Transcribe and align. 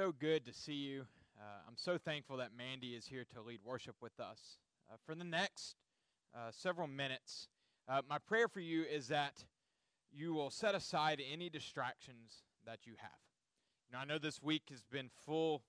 so 0.00 0.14
good 0.18 0.46
to 0.46 0.52
see 0.54 0.72
you. 0.72 1.04
Uh, 1.38 1.42
I'm 1.68 1.76
so 1.76 1.98
thankful 1.98 2.38
that 2.38 2.52
Mandy 2.56 2.94
is 2.94 3.06
here 3.06 3.26
to 3.34 3.42
lead 3.42 3.58
worship 3.62 3.96
with 4.00 4.18
us. 4.18 4.56
Uh, 4.90 4.96
for 5.04 5.14
the 5.14 5.24
next 5.24 5.76
uh, 6.34 6.50
several 6.50 6.88
minutes, 6.88 7.48
uh, 7.86 8.00
my 8.08 8.16
prayer 8.16 8.48
for 8.48 8.60
you 8.60 8.84
is 8.84 9.08
that 9.08 9.44
you 10.10 10.32
will 10.32 10.48
set 10.48 10.74
aside 10.74 11.20
any 11.30 11.50
distractions 11.50 12.44
that 12.64 12.86
you 12.86 12.94
have. 12.96 13.10
Know, 13.92 13.98
I 13.98 14.06
know 14.06 14.16
this 14.16 14.42
week 14.42 14.62
has 14.70 14.82
been 14.90 15.10
full 15.26 15.64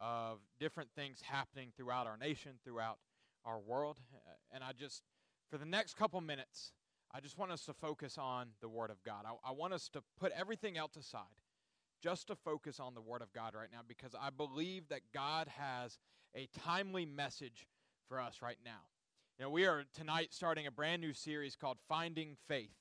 of 0.00 0.38
different 0.58 0.90
things 0.96 1.20
happening 1.22 1.70
throughout 1.76 2.08
our 2.08 2.16
nation, 2.16 2.54
throughout 2.64 2.98
our 3.44 3.60
world, 3.60 4.00
uh, 4.12 4.32
and 4.52 4.64
I 4.64 4.72
just, 4.72 5.04
for 5.52 5.56
the 5.56 5.66
next 5.66 5.96
couple 5.96 6.20
minutes, 6.20 6.72
I 7.14 7.20
just 7.20 7.38
want 7.38 7.52
us 7.52 7.64
to 7.66 7.74
focus 7.74 8.18
on 8.18 8.48
the 8.60 8.68
Word 8.68 8.90
of 8.90 9.00
God. 9.04 9.24
I, 9.24 9.50
I 9.50 9.52
want 9.52 9.72
us 9.72 9.88
to 9.90 10.02
put 10.18 10.32
everything 10.32 10.76
else 10.76 10.96
aside 10.96 11.22
just 12.02 12.28
to 12.28 12.36
focus 12.36 12.78
on 12.80 12.94
the 12.94 13.00
Word 13.00 13.22
of 13.22 13.32
God 13.32 13.54
right 13.54 13.68
now 13.72 13.80
because 13.86 14.14
I 14.20 14.30
believe 14.30 14.88
that 14.88 15.00
God 15.12 15.48
has 15.48 15.98
a 16.34 16.48
timely 16.64 17.06
message 17.06 17.66
for 18.08 18.20
us 18.20 18.40
right 18.42 18.58
now. 18.64 18.80
You 19.38 19.44
know, 19.44 19.50
we 19.50 19.66
are 19.66 19.84
tonight 19.94 20.28
starting 20.32 20.66
a 20.66 20.70
brand 20.70 21.00
new 21.00 21.12
series 21.12 21.56
called 21.56 21.78
Finding 21.88 22.36
Faith. 22.46 22.74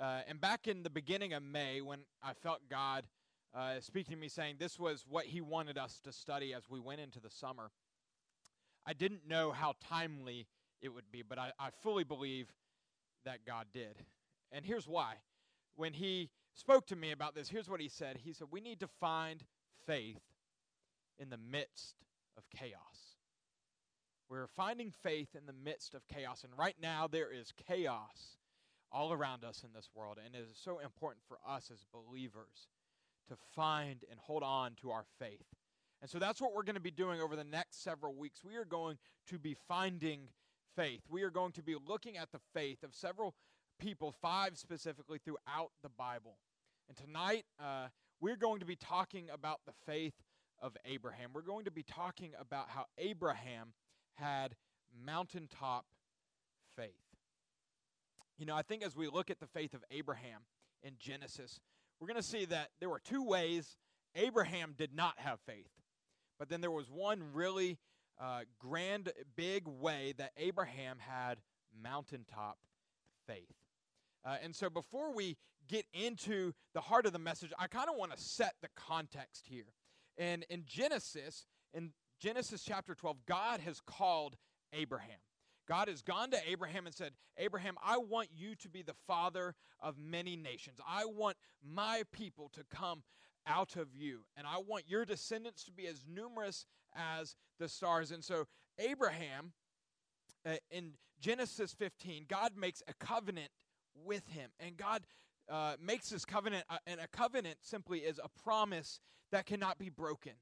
Uh, 0.00 0.20
and 0.28 0.40
back 0.40 0.66
in 0.66 0.82
the 0.82 0.90
beginning 0.90 1.32
of 1.32 1.42
May, 1.42 1.80
when 1.80 2.00
I 2.22 2.32
felt 2.34 2.60
God 2.68 3.04
uh, 3.54 3.80
speaking 3.80 4.14
to 4.14 4.20
me 4.20 4.28
saying 4.28 4.56
this 4.58 4.78
was 4.78 5.04
what 5.08 5.26
He 5.26 5.40
wanted 5.40 5.78
us 5.78 6.00
to 6.04 6.12
study 6.12 6.54
as 6.54 6.68
we 6.70 6.80
went 6.80 7.00
into 7.00 7.20
the 7.20 7.30
summer, 7.30 7.70
I 8.86 8.92
didn't 8.92 9.28
know 9.28 9.52
how 9.52 9.74
timely 9.88 10.46
it 10.80 10.88
would 10.88 11.10
be, 11.12 11.22
but 11.22 11.38
I, 11.38 11.52
I 11.58 11.70
fully 11.82 12.04
believe 12.04 12.52
that 13.24 13.44
God 13.46 13.66
did. 13.72 13.96
And 14.50 14.64
here's 14.64 14.88
why. 14.88 15.14
When 15.76 15.92
He 15.92 16.30
spoke 16.54 16.86
to 16.86 16.96
me 16.96 17.12
about 17.12 17.34
this. 17.34 17.48
Here's 17.48 17.68
what 17.68 17.80
he 17.80 17.88
said 17.88 18.18
He 18.24 18.32
said, 18.32 18.48
We 18.50 18.60
need 18.60 18.80
to 18.80 18.88
find 18.88 19.44
faith 19.86 20.20
in 21.18 21.30
the 21.30 21.38
midst 21.38 21.96
of 22.36 22.44
chaos. 22.50 23.16
We're 24.28 24.46
finding 24.46 24.90
faith 25.02 25.34
in 25.36 25.46
the 25.46 25.52
midst 25.52 25.94
of 25.94 26.08
chaos. 26.08 26.42
And 26.42 26.56
right 26.56 26.76
now, 26.80 27.06
there 27.06 27.30
is 27.30 27.52
chaos 27.68 28.38
all 28.90 29.12
around 29.12 29.44
us 29.44 29.62
in 29.62 29.72
this 29.74 29.90
world. 29.94 30.18
And 30.24 30.34
it 30.34 30.48
is 30.50 30.56
so 30.56 30.78
important 30.78 31.22
for 31.28 31.38
us 31.46 31.70
as 31.70 31.84
believers 31.92 32.68
to 33.28 33.36
find 33.54 34.04
and 34.10 34.18
hold 34.18 34.42
on 34.42 34.72
to 34.80 34.90
our 34.90 35.04
faith. 35.18 35.46
And 36.00 36.10
so 36.10 36.18
that's 36.18 36.40
what 36.40 36.54
we're 36.54 36.64
going 36.64 36.76
to 36.76 36.80
be 36.80 36.90
doing 36.90 37.20
over 37.20 37.36
the 37.36 37.44
next 37.44 37.82
several 37.82 38.14
weeks. 38.14 38.42
We 38.42 38.56
are 38.56 38.64
going 38.64 38.98
to 39.28 39.38
be 39.38 39.54
finding 39.68 40.28
faith. 40.74 41.02
We 41.08 41.22
are 41.22 41.30
going 41.30 41.52
to 41.52 41.62
be 41.62 41.76
looking 41.86 42.16
at 42.16 42.32
the 42.32 42.40
faith 42.52 42.82
of 42.82 42.94
several 42.94 43.34
people, 43.82 44.12
five 44.22 44.56
specifically, 44.56 45.18
throughout 45.18 45.72
the 45.82 45.88
Bible. 45.88 46.36
And 46.88 46.96
tonight, 46.96 47.44
uh, 47.58 47.88
we're 48.20 48.36
going 48.36 48.60
to 48.60 48.66
be 48.66 48.76
talking 48.76 49.26
about 49.32 49.60
the 49.66 49.72
faith 49.86 50.14
of 50.60 50.76
Abraham. 50.84 51.30
We're 51.34 51.42
going 51.42 51.64
to 51.64 51.72
be 51.72 51.82
talking 51.82 52.30
about 52.38 52.68
how 52.68 52.86
Abraham 52.96 53.72
had 54.14 54.54
mountaintop 55.04 55.86
faith. 56.76 56.92
You 58.38 58.46
know, 58.46 58.54
I 58.54 58.62
think 58.62 58.84
as 58.84 58.96
we 58.96 59.08
look 59.08 59.30
at 59.30 59.40
the 59.40 59.48
faith 59.48 59.74
of 59.74 59.82
Abraham 59.90 60.42
in 60.84 60.92
Genesis, 60.98 61.58
we're 61.98 62.06
going 62.06 62.20
to 62.20 62.22
see 62.22 62.44
that 62.44 62.68
there 62.78 62.88
were 62.88 63.00
two 63.00 63.24
ways 63.24 63.76
Abraham 64.14 64.74
did 64.78 64.94
not 64.94 65.14
have 65.16 65.40
faith. 65.40 65.70
But 66.38 66.48
then 66.48 66.60
there 66.60 66.70
was 66.70 66.88
one 66.88 67.20
really 67.32 67.78
uh, 68.20 68.42
grand, 68.60 69.10
big 69.34 69.66
way 69.66 70.14
that 70.18 70.30
Abraham 70.36 70.98
had 71.00 71.38
mountaintop 71.82 72.58
faith. 73.26 73.61
Uh, 74.24 74.36
and 74.42 74.54
so 74.54 74.70
before 74.70 75.14
we 75.14 75.36
get 75.68 75.86
into 75.92 76.52
the 76.74 76.80
heart 76.80 77.06
of 77.06 77.12
the 77.12 77.18
message, 77.18 77.52
I 77.58 77.66
kind 77.66 77.88
of 77.88 77.96
want 77.96 78.12
to 78.12 78.22
set 78.22 78.54
the 78.62 78.68
context 78.76 79.46
here. 79.48 79.72
And 80.18 80.44
in 80.50 80.64
Genesis, 80.66 81.46
in 81.72 81.92
Genesis 82.20 82.62
chapter 82.64 82.94
12, 82.94 83.16
God 83.26 83.60
has 83.60 83.80
called 83.80 84.36
Abraham. 84.72 85.18
God 85.68 85.88
has 85.88 86.02
gone 86.02 86.30
to 86.32 86.38
Abraham 86.48 86.86
and 86.86 86.94
said, 86.94 87.12
Abraham, 87.38 87.76
I 87.84 87.98
want 87.98 88.28
you 88.34 88.54
to 88.56 88.68
be 88.68 88.82
the 88.82 88.94
father 89.06 89.54
of 89.80 89.96
many 89.98 90.36
nations. 90.36 90.78
I 90.86 91.04
want 91.04 91.36
my 91.64 92.02
people 92.12 92.50
to 92.54 92.64
come 92.64 93.02
out 93.46 93.76
of 93.76 93.94
you, 93.94 94.20
and 94.36 94.46
I 94.46 94.58
want 94.58 94.84
your 94.88 95.04
descendants 95.04 95.64
to 95.64 95.72
be 95.72 95.86
as 95.86 96.04
numerous 96.08 96.66
as 96.94 97.36
the 97.58 97.68
stars. 97.68 98.10
And 98.10 98.22
so, 98.22 98.46
Abraham, 98.78 99.52
uh, 100.46 100.56
in 100.70 100.92
Genesis 101.20 101.72
15, 101.72 102.26
God 102.28 102.52
makes 102.56 102.82
a 102.86 102.94
covenant 102.94 103.50
with 103.94 104.26
him. 104.28 104.50
And 104.60 104.76
God 104.76 105.02
uh, 105.50 105.74
makes 105.80 106.10
this 106.10 106.24
covenant, 106.24 106.64
uh, 106.70 106.78
and 106.86 107.00
a 107.00 107.08
covenant 107.08 107.58
simply 107.62 108.00
is 108.00 108.20
a 108.22 108.28
promise 108.42 109.00
that 109.30 109.46
cannot 109.46 109.78
be 109.78 109.88
broken. 109.88 110.32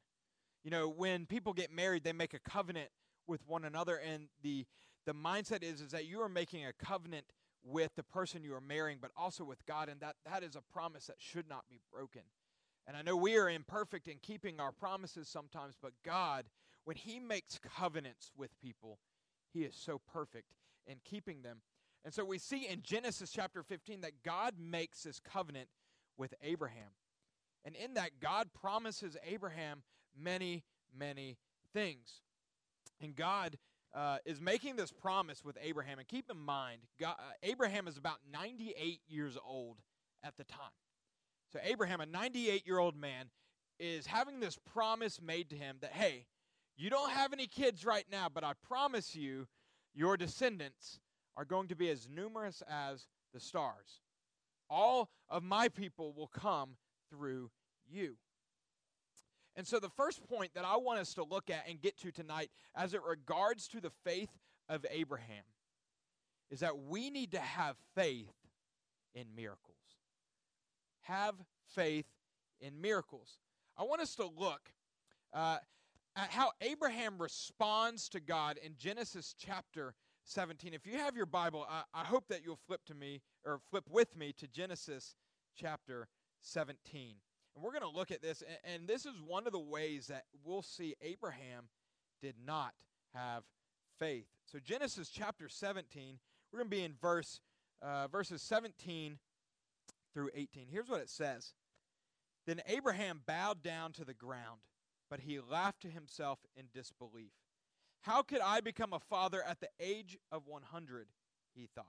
You 0.65 0.71
know, 0.71 0.89
when 0.89 1.27
people 1.27 1.53
get 1.53 1.73
married, 1.73 2.05
they 2.05 2.13
make 2.13 2.35
a 2.35 2.39
covenant 2.39 2.91
with 3.27 3.41
one 3.47 3.65
another, 3.65 3.97
and 3.97 4.29
the 4.43 4.67
the 5.07 5.15
mindset 5.15 5.63
is 5.63 5.81
is 5.81 5.93
that 5.93 6.07
you 6.07 6.21
are 6.21 6.29
making 6.29 6.67
a 6.67 6.73
covenant 6.73 7.25
with 7.65 7.95
the 7.97 8.03
person 8.03 8.43
you 8.43 8.55
are 8.55 8.61
marrying, 8.61 8.99
but 9.01 9.11
also 9.17 9.45
with 9.45 9.65
God, 9.67 9.89
and 9.89 10.01
that 10.01 10.17
that 10.27 10.43
is 10.43 10.57
a 10.57 10.63
promise 10.73 11.07
that 11.07 11.17
should 11.19 11.49
not 11.49 11.65
be 11.71 11.81
broken. 11.93 12.23
And 12.87 12.97
I 12.97 13.03
know 13.03 13.17
we 13.17 13.37
are 13.37 13.49
imperfect 13.49 14.09
in 14.09 14.19
keeping 14.21 14.61
our 14.61 14.73
promises 14.73 15.29
sometimes, 15.29 15.77
but 15.81 15.93
God, 16.05 16.47
when 16.85 16.97
He 16.97 17.21
makes 17.21 17.59
covenants 17.59 18.33
with 18.37 18.51
people, 18.61 18.99
He 19.53 19.61
is 19.63 19.75
so 19.75 20.01
perfect 20.13 20.53
in 20.87 20.97
keeping 21.05 21.43
them. 21.43 21.59
And 22.05 22.15
so 22.15 22.25
we 22.25 22.39
see 22.39 22.67
in 22.67 22.83
Genesis 22.83 23.31
chapter 23.31 23.63
15 23.63 24.01
that 24.03 24.23
God 24.25 24.55
makes 24.59 25.03
this 25.03 25.21
covenant 25.21 25.69
with 26.17 26.35
Abraham. 26.43 26.93
And 27.65 27.77
in 27.77 27.95
that, 27.95 28.21
God 28.21 28.49
promises 28.59 29.17
Abraham 29.27 29.83
many, 30.19 30.65
many 30.97 31.37
things. 31.73 32.23
And 33.03 33.15
God 33.15 33.59
uh, 33.95 34.19
is 34.25 34.41
making 34.41 34.77
this 34.77 34.93
promise 34.93 35.45
with 35.45 35.59
Abraham. 35.61 35.99
And 35.99 36.09
keep 36.09 36.31
in 36.31 36.39
mind, 36.39 36.83
God, 36.99 37.17
uh, 37.19 37.33
Abraham 37.43 37.87
is 37.87 37.97
about 37.97 38.19
98 38.33 39.01
years 39.09 39.37
old 39.47 39.79
at 40.25 40.37
the 40.37 40.45
time. 40.45 40.61
So, 41.53 41.59
Abraham, 41.65 42.01
a 42.01 42.07
98 42.07 42.67
year 42.67 42.79
old 42.79 42.97
man, 42.97 43.27
is 43.79 44.07
having 44.07 44.41
this 44.41 44.57
promise 44.73 45.21
made 45.21 45.51
to 45.51 45.57
him 45.57 45.79
that, 45.81 45.93
hey, 45.93 46.27
you 46.77 46.91
don't 46.91 47.11
have 47.11 47.33
any 47.33 47.47
kids 47.47 47.85
right 47.85 48.05
now, 48.11 48.29
but 48.33 48.45
I 48.45 48.53
promise 48.67 49.15
you, 49.15 49.49
your 49.95 50.17
descendants 50.17 51.01
are 51.37 51.45
going 51.45 51.69
to 51.69 51.77
be 51.77 51.91
as 51.91 52.09
numerous 52.09 52.63
as 52.69 53.07
the 53.33 53.41
stars. 53.41 54.01
All 54.69 55.11
of 55.29 55.43
my 55.43 55.69
people 55.69 56.13
will 56.13 56.29
come 56.29 56.77
through 57.11 57.51
you. 57.89 58.17
And 59.57 59.67
so, 59.67 59.81
the 59.81 59.89
first 59.89 60.27
point 60.29 60.55
that 60.55 60.65
I 60.65 60.77
want 60.77 61.01
us 61.01 61.15
to 61.15 61.25
look 61.25 61.51
at 61.51 61.69
and 61.69 61.81
get 61.81 61.99
to 61.99 62.13
tonight, 62.13 62.51
as 62.75 62.95
it 62.95 63.03
regards 63.03 63.67
to 63.69 63.81
the 63.81 63.91
faith 64.05 64.31
of 64.69 64.87
Abraham, 64.91 65.45
is 66.51 66.61
that 66.61 66.79
we 66.79 67.11
need 67.11 67.33
to 67.33 67.41
have 67.41 67.77
faith 67.95 68.33
in 69.15 69.27
miracles. 69.37 69.77
Have 71.03 71.35
faith 71.75 72.07
in 72.61 72.81
miracles. 72.81 73.39
I 73.77 73.83
want 73.83 74.01
us 74.01 74.15
to 74.17 74.27
look 74.27 74.73
uh, 75.33 75.59
at 76.17 76.31
how 76.31 76.53
Abraham 76.61 77.19
responds 77.19 78.09
to 78.11 78.21
God 78.21 78.59
in 78.63 78.75
Genesis 78.79 79.35
chapter 79.39 79.95
17. 80.25 80.75
If 80.75 80.87
you 80.87 80.99
have 80.99 81.17
your 81.17 81.27
Bible, 81.27 81.67
I, 81.69 81.83
I 81.95 82.05
hope 82.05 82.25
that 82.29 82.45
you'll 82.45 82.59
flip 82.67 82.81
to 82.87 82.95
me 82.95 83.23
or 83.45 83.61
flip 83.71 83.85
with 83.91 84.17
me 84.17 84.33
to 84.39 84.47
Genesis 84.47 85.17
chapter 85.57 86.09
17. 86.41 87.17
And 87.55 87.65
we're 87.65 87.73
going 87.73 87.83
to 87.83 87.97
look 87.99 88.11
at 88.11 88.23
this, 88.23 88.43
and, 88.43 88.75
and 88.75 88.89
this 88.89 89.07
is 89.07 89.21
one 89.27 89.47
of 89.47 89.53
the 89.53 89.59
ways 89.59 90.07
that 90.07 90.25
we'll 90.45 90.63
see 90.63 90.95
Abraham 91.03 91.69
did 92.23 92.35
not 92.45 92.73
have 93.15 93.43
faith. 93.99 94.27
So 94.47 94.59
Genesis 94.59 95.09
chapter 95.11 95.49
17, 95.49 96.19
we're 96.53 96.59
going 96.59 96.71
to 96.71 96.77
be 96.77 96.85
in 96.85 96.95
verse 97.01 97.41
uh, 97.83 98.09
verses 98.09 98.43
17 98.43 99.19
through 100.13 100.31
18. 100.35 100.67
Here's 100.71 100.89
what 100.89 101.01
it 101.01 101.09
says. 101.09 101.55
Then 102.47 102.61
Abraham 102.67 103.23
bowed 103.27 103.63
down 103.63 103.93
to 103.93 104.05
the 104.05 104.15
ground, 104.15 104.61
but 105.09 105.21
he 105.21 105.39
laughed 105.39 105.83
to 105.83 105.89
himself 105.89 106.41
in 106.57 106.67
disbelief. 106.75 107.33
How 108.03 108.23
could 108.23 108.41
I 108.41 108.61
become 108.61 108.93
a 108.93 109.01
father 109.01 109.43
at 109.47 109.61
the 109.61 109.69
age 109.79 110.19
of 110.33 110.47
100? 110.47 111.07
He 111.55 111.69
thought. 111.75 111.87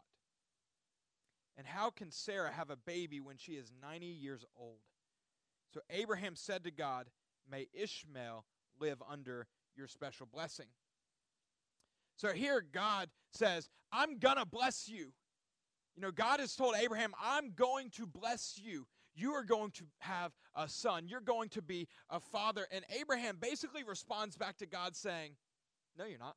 And 1.58 1.68
how 1.68 1.90
can 1.90 2.12
Sarah 2.12 2.52
have 2.52 2.70
a 2.70 2.76
baby 2.76 3.20
when 3.20 3.38
she 3.38 3.54
is 3.54 3.72
90 3.82 4.06
years 4.06 4.46
old? 4.60 4.80
So 5.74 5.80
Abraham 5.90 6.36
said 6.36 6.64
to 6.64 6.72
God, 6.72 7.08
May 7.50 7.68
Ishmael 7.74 8.46
live 8.80 9.02
under 9.10 9.48
your 9.76 9.88
special 9.88 10.26
blessing. 10.26 10.68
So 12.18 12.34
here 12.34 12.64
God 12.72 13.10
says, 13.32 13.70
I'm 13.92 14.20
going 14.20 14.38
to 14.38 14.46
bless 14.46 14.88
you. 14.88 15.12
You 15.96 16.02
know, 16.02 16.12
God 16.12 16.40
has 16.40 16.56
told 16.56 16.76
Abraham, 16.76 17.14
I'm 17.22 17.52
going 17.56 17.90
to 17.92 18.06
bless 18.06 18.60
you. 18.62 18.86
You 19.14 19.34
are 19.34 19.44
going 19.44 19.72
to 19.72 19.84
have 20.00 20.32
a 20.56 20.70
son. 20.70 21.08
You're 21.08 21.20
going 21.20 21.50
to 21.50 21.62
be 21.62 21.88
a 22.10 22.20
father. 22.20 22.66
And 22.72 22.86
Abraham 22.98 23.38
basically 23.42 23.84
responds 23.84 24.38
back 24.38 24.58
to 24.58 24.66
God 24.66 24.96
saying, 24.96 25.32
no, 25.98 26.06
you're 26.06 26.20
not. 26.20 26.36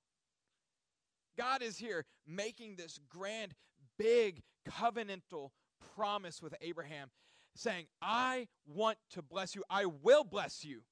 God 1.37 1.63
is 1.63 1.77
here 1.77 2.05
making 2.27 2.77
this 2.77 2.99
grand, 3.09 3.55
big, 3.99 4.43
covenantal 4.69 5.51
promise 5.97 6.41
with 6.43 6.55
Abraham, 6.61 7.11
saying, 7.55 7.87
I 8.01 8.49
want 8.67 8.99
to 9.11 9.23
bless 9.23 9.55
you. 9.55 9.65
I 9.69 9.87
will 9.87 10.25
bless 10.25 10.65
you. 10.65 10.83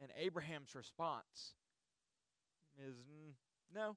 And 0.00 0.10
Abraham's 0.18 0.74
response 0.74 1.54
is 2.78 2.94
mm, 2.96 3.32
no. 3.74 3.96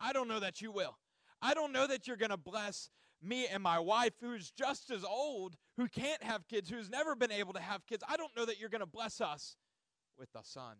I 0.00 0.12
don't 0.12 0.28
know 0.28 0.40
that 0.40 0.60
you 0.60 0.70
will. 0.70 0.98
I 1.40 1.54
don't 1.54 1.72
know 1.72 1.86
that 1.86 2.06
you're 2.06 2.16
going 2.16 2.30
to 2.30 2.36
bless 2.36 2.90
me 3.22 3.46
and 3.46 3.62
my 3.62 3.78
wife, 3.78 4.12
who's 4.20 4.50
just 4.50 4.90
as 4.90 5.02
old, 5.04 5.56
who 5.76 5.88
can't 5.88 6.22
have 6.22 6.46
kids, 6.46 6.68
who's 6.68 6.90
never 6.90 7.16
been 7.16 7.32
able 7.32 7.54
to 7.54 7.60
have 7.60 7.86
kids. 7.86 8.04
I 8.08 8.16
don't 8.16 8.34
know 8.36 8.44
that 8.44 8.60
you're 8.60 8.68
going 8.68 8.80
to 8.80 8.86
bless 8.86 9.20
us 9.20 9.56
with 10.18 10.28
a 10.34 10.44
son. 10.44 10.76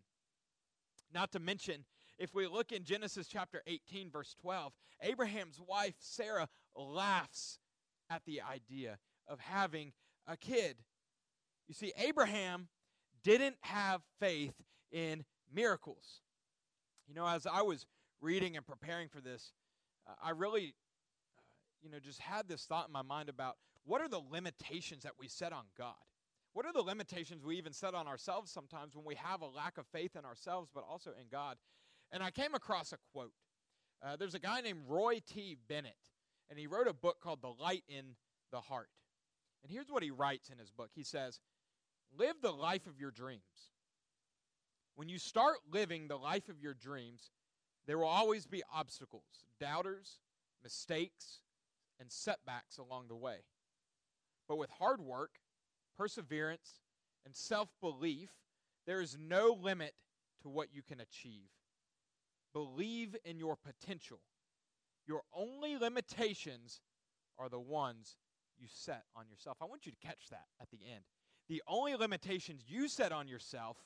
Not 1.12 1.32
to 1.32 1.38
mention, 1.38 1.84
if 2.18 2.34
we 2.34 2.46
look 2.46 2.72
in 2.72 2.84
Genesis 2.84 3.26
chapter 3.26 3.62
18, 3.66 4.10
verse 4.10 4.34
12, 4.40 4.72
Abraham's 5.02 5.60
wife, 5.66 5.94
Sarah, 5.98 6.48
laughs 6.76 7.58
at 8.10 8.22
the 8.24 8.40
idea 8.40 8.98
of 9.28 9.40
having 9.40 9.92
a 10.26 10.36
kid. 10.36 10.76
You 11.68 11.74
see, 11.74 11.92
Abraham 11.96 12.68
didn't 13.22 13.56
have 13.62 14.02
faith 14.20 14.54
in 14.92 15.24
miracles. 15.52 16.20
You 17.08 17.14
know, 17.14 17.26
as 17.26 17.46
I 17.46 17.62
was 17.62 17.86
reading 18.20 18.56
and 18.56 18.66
preparing 18.66 19.08
for 19.08 19.20
this, 19.20 19.52
uh, 20.06 20.12
I 20.22 20.30
really, 20.30 20.74
uh, 21.36 21.42
you 21.82 21.90
know, 21.90 21.98
just 21.98 22.20
had 22.20 22.48
this 22.48 22.64
thought 22.64 22.86
in 22.86 22.92
my 22.92 23.02
mind 23.02 23.28
about 23.28 23.56
what 23.84 24.00
are 24.00 24.08
the 24.08 24.22
limitations 24.30 25.02
that 25.02 25.12
we 25.18 25.28
set 25.28 25.52
on 25.52 25.64
God? 25.76 25.94
What 26.52 26.64
are 26.66 26.72
the 26.72 26.82
limitations 26.82 27.44
we 27.44 27.56
even 27.56 27.72
set 27.72 27.94
on 27.94 28.06
ourselves 28.06 28.50
sometimes 28.50 28.94
when 28.94 29.04
we 29.04 29.16
have 29.16 29.42
a 29.42 29.46
lack 29.46 29.76
of 29.76 29.86
faith 29.88 30.16
in 30.16 30.24
ourselves, 30.24 30.70
but 30.72 30.84
also 30.88 31.10
in 31.20 31.26
God? 31.30 31.56
And 32.12 32.22
I 32.22 32.30
came 32.30 32.54
across 32.54 32.92
a 32.92 32.98
quote. 33.12 33.32
Uh, 34.04 34.16
there's 34.16 34.34
a 34.34 34.40
guy 34.40 34.60
named 34.60 34.80
Roy 34.86 35.20
T. 35.26 35.56
Bennett, 35.68 35.96
and 36.50 36.58
he 36.58 36.66
wrote 36.66 36.86
a 36.86 36.92
book 36.92 37.20
called 37.20 37.40
The 37.42 37.54
Light 37.62 37.84
in 37.88 38.16
the 38.52 38.60
Heart. 38.60 38.88
And 39.62 39.72
here's 39.72 39.90
what 39.90 40.02
he 40.02 40.10
writes 40.10 40.50
in 40.50 40.58
his 40.58 40.70
book 40.70 40.90
He 40.94 41.04
says, 41.04 41.40
Live 42.16 42.36
the 42.42 42.52
life 42.52 42.86
of 42.86 43.00
your 43.00 43.10
dreams. 43.10 43.40
When 44.96 45.08
you 45.08 45.18
start 45.18 45.56
living 45.72 46.06
the 46.06 46.16
life 46.16 46.48
of 46.48 46.60
your 46.60 46.74
dreams, 46.74 47.30
there 47.86 47.98
will 47.98 48.06
always 48.06 48.46
be 48.46 48.62
obstacles, 48.72 49.44
doubters, 49.58 50.20
mistakes, 50.62 51.40
and 51.98 52.10
setbacks 52.12 52.78
along 52.78 53.08
the 53.08 53.16
way. 53.16 53.38
But 54.48 54.58
with 54.58 54.70
hard 54.70 55.00
work, 55.00 55.32
perseverance, 55.96 56.80
and 57.24 57.34
self 57.34 57.68
belief, 57.80 58.30
there 58.86 59.00
is 59.00 59.16
no 59.18 59.56
limit 59.60 59.94
to 60.42 60.48
what 60.48 60.68
you 60.72 60.82
can 60.82 61.00
achieve. 61.00 61.48
Believe 62.54 63.16
in 63.24 63.38
your 63.38 63.56
potential. 63.56 64.20
Your 65.06 65.20
only 65.36 65.76
limitations 65.76 66.80
are 67.38 67.50
the 67.50 67.60
ones 67.60 68.16
you 68.58 68.66
set 68.70 69.04
on 69.14 69.28
yourself. 69.28 69.58
I 69.60 69.66
want 69.66 69.84
you 69.84 69.92
to 69.92 69.98
catch 69.98 70.28
that 70.30 70.46
at 70.60 70.70
the 70.70 70.78
end. 70.90 71.04
The 71.48 71.62
only 71.68 71.94
limitations 71.94 72.62
you 72.66 72.88
set 72.88 73.12
on 73.12 73.28
yourself, 73.28 73.76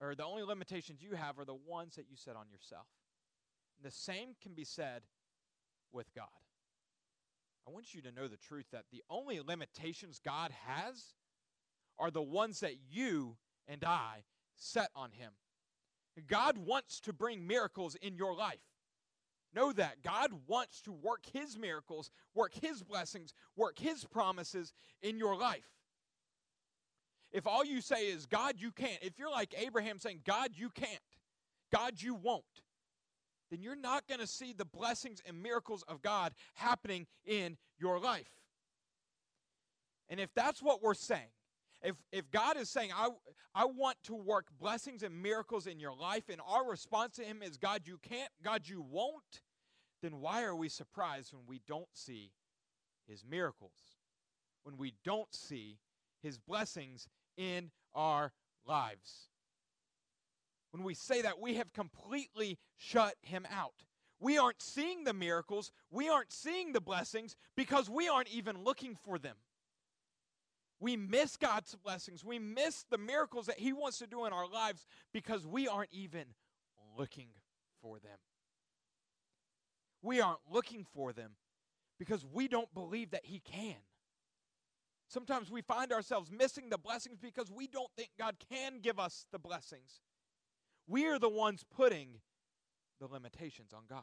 or 0.00 0.14
the 0.14 0.24
only 0.24 0.44
limitations 0.44 1.02
you 1.02 1.14
have, 1.16 1.38
are 1.38 1.44
the 1.44 1.54
ones 1.54 1.96
that 1.96 2.06
you 2.08 2.16
set 2.16 2.36
on 2.36 2.46
yourself. 2.50 2.86
And 3.76 3.90
the 3.90 3.94
same 3.94 4.30
can 4.40 4.54
be 4.54 4.64
said 4.64 5.02
with 5.92 6.14
God. 6.14 6.28
I 7.66 7.70
want 7.70 7.94
you 7.94 8.00
to 8.02 8.12
know 8.12 8.28
the 8.28 8.36
truth 8.36 8.66
that 8.72 8.84
the 8.90 9.02
only 9.10 9.40
limitations 9.40 10.20
God 10.24 10.52
has 10.66 11.14
are 11.98 12.10
the 12.10 12.22
ones 12.22 12.60
that 12.60 12.76
you 12.90 13.36
and 13.68 13.84
I 13.84 14.24
set 14.56 14.90
on 14.96 15.10
Him. 15.10 15.32
God 16.20 16.58
wants 16.58 17.00
to 17.00 17.12
bring 17.12 17.46
miracles 17.46 17.94
in 17.96 18.16
your 18.16 18.34
life. 18.34 18.60
Know 19.54 19.72
that. 19.72 20.02
God 20.02 20.30
wants 20.46 20.80
to 20.82 20.92
work 20.92 21.24
His 21.32 21.58
miracles, 21.58 22.10
work 22.34 22.52
His 22.54 22.82
blessings, 22.82 23.34
work 23.56 23.78
His 23.78 24.04
promises 24.04 24.72
in 25.02 25.18
your 25.18 25.36
life. 25.36 25.68
If 27.32 27.46
all 27.46 27.64
you 27.64 27.80
say 27.80 28.08
is, 28.08 28.26
God, 28.26 28.54
you 28.58 28.70
can't, 28.70 29.02
if 29.02 29.18
you're 29.18 29.30
like 29.30 29.54
Abraham 29.58 29.98
saying, 29.98 30.20
God, 30.24 30.50
you 30.54 30.70
can't, 30.70 31.00
God, 31.72 31.94
you 32.00 32.14
won't, 32.14 32.44
then 33.50 33.62
you're 33.62 33.76
not 33.76 34.06
going 34.06 34.20
to 34.20 34.26
see 34.26 34.52
the 34.52 34.64
blessings 34.64 35.22
and 35.26 35.42
miracles 35.42 35.82
of 35.88 36.02
God 36.02 36.32
happening 36.54 37.06
in 37.24 37.56
your 37.78 37.98
life. 37.98 38.30
And 40.08 40.20
if 40.20 40.32
that's 40.34 40.62
what 40.62 40.82
we're 40.82 40.94
saying, 40.94 41.30
if, 41.82 41.96
if 42.12 42.30
God 42.30 42.56
is 42.56 42.70
saying, 42.70 42.90
I, 42.94 43.08
I 43.54 43.64
want 43.64 43.96
to 44.04 44.14
work 44.14 44.46
blessings 44.58 45.02
and 45.02 45.22
miracles 45.22 45.66
in 45.66 45.80
your 45.80 45.94
life, 45.94 46.28
and 46.28 46.40
our 46.46 46.68
response 46.68 47.16
to 47.16 47.24
Him 47.24 47.42
is, 47.42 47.56
God, 47.56 47.82
you 47.84 47.98
can't, 47.98 48.30
God, 48.42 48.62
you 48.66 48.82
won't, 48.82 49.42
then 50.02 50.20
why 50.20 50.44
are 50.44 50.56
we 50.56 50.68
surprised 50.68 51.32
when 51.32 51.42
we 51.46 51.60
don't 51.66 51.88
see 51.92 52.32
His 53.08 53.24
miracles? 53.28 53.98
When 54.64 54.76
we 54.76 54.94
don't 55.04 55.34
see 55.34 55.78
His 56.22 56.38
blessings 56.38 57.08
in 57.36 57.70
our 57.94 58.32
lives? 58.64 59.28
When 60.70 60.84
we 60.84 60.94
say 60.94 61.22
that, 61.22 61.40
we 61.40 61.54
have 61.54 61.72
completely 61.72 62.58
shut 62.76 63.14
Him 63.22 63.46
out. 63.52 63.84
We 64.20 64.38
aren't 64.38 64.62
seeing 64.62 65.02
the 65.02 65.12
miracles, 65.12 65.72
we 65.90 66.08
aren't 66.08 66.32
seeing 66.32 66.72
the 66.72 66.80
blessings 66.80 67.34
because 67.56 67.90
we 67.90 68.08
aren't 68.08 68.32
even 68.32 68.62
looking 68.62 68.94
for 68.94 69.18
them. 69.18 69.34
We 70.82 70.96
miss 70.96 71.36
God's 71.36 71.76
blessings. 71.76 72.24
We 72.24 72.40
miss 72.40 72.84
the 72.90 72.98
miracles 72.98 73.46
that 73.46 73.60
He 73.60 73.72
wants 73.72 73.98
to 73.98 74.08
do 74.08 74.24
in 74.24 74.32
our 74.32 74.48
lives 74.48 74.84
because 75.12 75.46
we 75.46 75.68
aren't 75.68 75.92
even 75.92 76.24
looking 76.98 77.28
for 77.80 78.00
them. 78.00 78.18
We 80.02 80.20
aren't 80.20 80.40
looking 80.50 80.84
for 80.92 81.12
them 81.12 81.36
because 82.00 82.26
we 82.26 82.48
don't 82.48 82.74
believe 82.74 83.12
that 83.12 83.24
He 83.24 83.38
can. 83.38 83.76
Sometimes 85.06 85.52
we 85.52 85.62
find 85.62 85.92
ourselves 85.92 86.32
missing 86.32 86.68
the 86.68 86.78
blessings 86.78 87.20
because 87.20 87.48
we 87.48 87.68
don't 87.68 87.90
think 87.96 88.10
God 88.18 88.34
can 88.50 88.80
give 88.80 88.98
us 88.98 89.26
the 89.30 89.38
blessings. 89.38 90.00
We 90.88 91.06
are 91.06 91.20
the 91.20 91.28
ones 91.28 91.64
putting 91.76 92.16
the 92.98 93.06
limitations 93.06 93.72
on 93.72 93.82
God. 93.88 94.02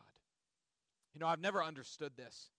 You 1.13 1.19
know, 1.19 1.27
I've 1.27 1.41
never 1.41 1.61
understood 1.61 2.13
this. 2.15 2.51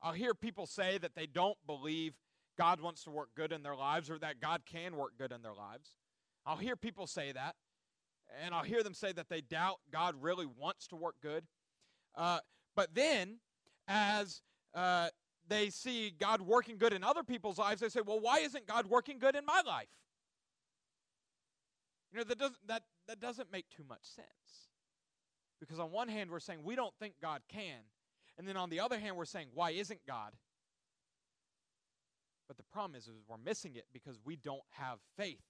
I'll 0.00 0.12
hear 0.12 0.32
people 0.32 0.66
say 0.66 0.98
that 0.98 1.16
they 1.16 1.26
don't 1.26 1.58
believe 1.66 2.14
God 2.56 2.80
wants 2.80 3.04
to 3.04 3.10
work 3.10 3.30
good 3.36 3.52
in 3.52 3.62
their 3.62 3.76
lives 3.76 4.10
or 4.10 4.18
that 4.18 4.40
God 4.40 4.62
can 4.66 4.96
work 4.96 5.12
good 5.18 5.32
in 5.32 5.42
their 5.42 5.54
lives. 5.54 5.90
I'll 6.44 6.56
hear 6.56 6.76
people 6.76 7.06
say 7.06 7.32
that, 7.32 7.56
and 8.42 8.54
I'll 8.54 8.64
hear 8.64 8.82
them 8.82 8.94
say 8.94 9.12
that 9.12 9.28
they 9.28 9.40
doubt 9.40 9.76
God 9.92 10.14
really 10.20 10.46
wants 10.46 10.86
to 10.88 10.96
work 10.96 11.16
good. 11.22 11.44
Uh, 12.14 12.38
but 12.74 12.94
then, 12.94 13.38
as 13.88 14.42
uh, 14.74 15.08
they 15.48 15.70
see 15.70 16.12
God 16.18 16.40
working 16.40 16.78
good 16.78 16.92
in 16.92 17.02
other 17.04 17.22
people's 17.22 17.58
lives, 17.58 17.80
they 17.80 17.88
say, 17.88 18.00
well, 18.04 18.20
why 18.20 18.38
isn't 18.38 18.66
God 18.66 18.86
working 18.86 19.18
good 19.18 19.34
in 19.34 19.44
my 19.44 19.62
life? 19.66 19.88
You 22.12 22.18
know, 22.18 22.24
that 22.24 22.38
doesn't, 22.38 22.66
that, 22.66 22.82
that 23.08 23.20
doesn't 23.20 23.52
make 23.52 23.68
too 23.70 23.84
much 23.88 24.04
sense. 24.04 24.26
Because 25.60 25.78
on 25.78 25.90
one 25.90 26.08
hand, 26.08 26.30
we're 26.30 26.40
saying 26.40 26.60
we 26.62 26.76
don't 26.76 26.94
think 26.98 27.14
God 27.20 27.42
can. 27.48 27.80
And 28.38 28.46
then 28.46 28.56
on 28.56 28.70
the 28.70 28.80
other 28.80 28.98
hand, 28.98 29.16
we're 29.16 29.24
saying, 29.24 29.48
why 29.54 29.70
isn't 29.70 30.00
God? 30.06 30.32
But 32.48 32.56
the 32.56 32.62
problem 32.64 32.94
is, 32.94 33.08
is 33.08 33.14
we're 33.28 33.36
missing 33.38 33.76
it 33.76 33.86
because 33.92 34.18
we 34.24 34.36
don't 34.36 34.62
have 34.70 34.98
faith. 35.16 35.42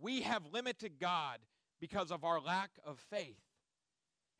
We 0.00 0.22
have 0.22 0.42
limited 0.52 0.98
God 1.00 1.38
because 1.80 2.10
of 2.10 2.24
our 2.24 2.40
lack 2.40 2.70
of 2.84 2.98
faith. 3.10 3.40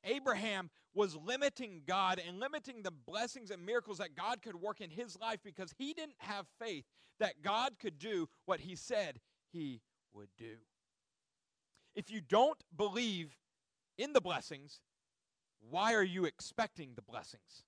Abraham 0.05 0.71
was 0.95 1.17
limiting 1.17 1.83
God 1.87 2.21
and 2.25 2.38
limiting 2.38 2.83
the 2.83 2.90
blessings 2.90 3.50
and 3.50 3.64
miracles 3.64 3.99
that 3.99 4.14
God 4.14 4.43
could 4.43 4.55
work 4.55 4.81
in 4.81 4.90
his 4.90 5.19
life 5.19 5.40
because 5.45 5.75
he 5.76 5.93
didn't 5.93 6.14
have 6.19 6.47
faith 6.61 6.85
that 7.19 7.43
God 7.43 7.73
could 7.81 7.99
do 7.99 8.28
what 8.47 8.61
he 8.61 8.76
said 8.76 9.21
he 9.52 9.81
would 10.12 10.28
do. 10.37 10.57
If 11.95 12.11
you 12.11 12.21
don't 12.21 12.62
believe 12.76 13.37
in 13.97 14.12
the 14.12 14.21
blessings, 14.21 14.81
why 15.69 15.95
are 15.95 16.05
you 16.05 16.25
expecting 16.25 16.93
the 16.95 17.02
blessings? 17.02 17.64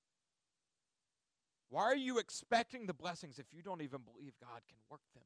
Why 1.70 1.84
are 1.84 1.96
you 1.96 2.18
expecting 2.18 2.86
the 2.86 2.94
blessings 2.94 3.38
if 3.38 3.46
you 3.52 3.62
don't 3.62 3.80
even 3.80 4.00
believe 4.00 4.32
God 4.40 4.60
can 4.68 4.78
work 4.90 5.00
them? 5.14 5.24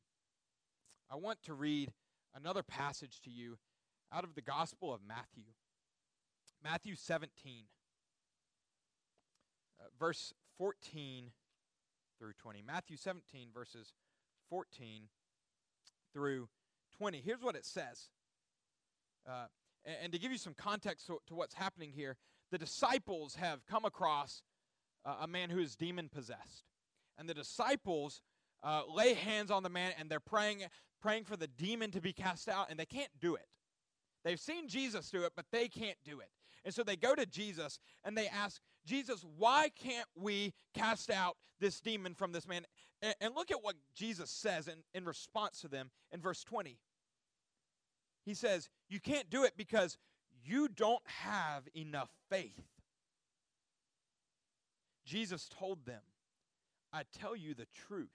I 1.10 1.16
want 1.16 1.42
to 1.44 1.54
read 1.54 1.90
another 2.34 2.62
passage 2.62 3.20
to 3.24 3.30
you 3.30 3.56
out 4.12 4.24
of 4.24 4.34
the 4.34 4.42
Gospel 4.42 4.92
of 4.92 5.00
Matthew. 5.06 5.44
Matthew 6.62 6.96
17, 6.96 7.64
uh, 9.80 9.84
verse 9.98 10.34
14 10.58 11.30
through 12.18 12.32
20. 12.38 12.62
Matthew 12.62 12.98
17, 12.98 13.48
verses 13.52 13.94
14 14.50 15.08
through 16.12 16.48
20. 16.98 17.22
Here's 17.24 17.42
what 17.42 17.56
it 17.56 17.64
says. 17.64 18.10
Uh, 19.26 19.46
and, 19.86 19.96
and, 20.04 20.12
to 20.12 20.18
give 20.18 20.30
you 20.30 20.38
some 20.38 20.54
context 20.54 21.06
to, 21.06 21.18
to 21.26 21.34
what's 21.34 21.54
happening 21.54 21.92
here, 21.94 22.16
the 22.50 22.58
disciples 22.58 23.34
have 23.36 23.64
come 23.66 23.86
across 23.86 24.42
uh, 25.04 25.16
a 25.22 25.26
man 25.26 25.50
who 25.50 25.58
is 25.58 25.76
demon 25.76 26.08
possessed. 26.08 26.64
And 27.18 27.28
the 27.28 27.34
disciples 27.34 28.22
uh, 28.62 28.82
lay 28.92 29.14
hands 29.14 29.50
on 29.50 29.62
the 29.62 29.68
man 29.68 29.92
and 29.98 30.10
they're 30.10 30.20
praying, 30.20 30.62
praying 31.00 31.24
for 31.24 31.36
the 31.36 31.46
demon 31.46 31.90
to 31.92 32.00
be 32.00 32.12
cast 32.12 32.48
out, 32.48 32.70
and 32.70 32.78
they 32.78 32.86
can't 32.86 33.10
do 33.20 33.34
it. 33.34 33.46
They've 34.24 34.40
seen 34.40 34.68
Jesus 34.68 35.10
do 35.10 35.24
it, 35.24 35.32
but 35.36 35.46
they 35.52 35.68
can't 35.68 35.98
do 36.04 36.20
it. 36.20 36.28
And 36.64 36.72
so 36.72 36.82
they 36.82 36.96
go 36.96 37.14
to 37.14 37.26
Jesus 37.26 37.78
and 38.04 38.16
they 38.16 38.26
ask, 38.26 38.60
Jesus, 38.86 39.24
why 39.36 39.70
can't 39.78 40.08
we 40.16 40.54
cast 40.74 41.10
out 41.10 41.36
this 41.60 41.80
demon 41.80 42.14
from 42.14 42.32
this 42.32 42.48
man? 42.48 42.64
And, 43.02 43.14
and 43.20 43.34
look 43.34 43.50
at 43.50 43.62
what 43.62 43.76
Jesus 43.94 44.30
says 44.30 44.66
in, 44.66 44.76
in 44.94 45.04
response 45.04 45.60
to 45.60 45.68
them 45.68 45.90
in 46.10 46.20
verse 46.20 46.42
20. 46.42 46.78
He 48.24 48.34
says, 48.34 48.70
You 48.88 49.00
can't 49.00 49.28
do 49.28 49.44
it 49.44 49.52
because 49.56 49.98
you 50.42 50.68
don't 50.68 51.02
have 51.06 51.64
enough 51.76 52.10
faith. 52.30 52.73
Jesus 55.04 55.48
told 55.48 55.84
them, 55.86 56.02
I 56.92 57.02
tell 57.18 57.36
you 57.36 57.54
the 57.54 57.66
truth. 57.88 58.08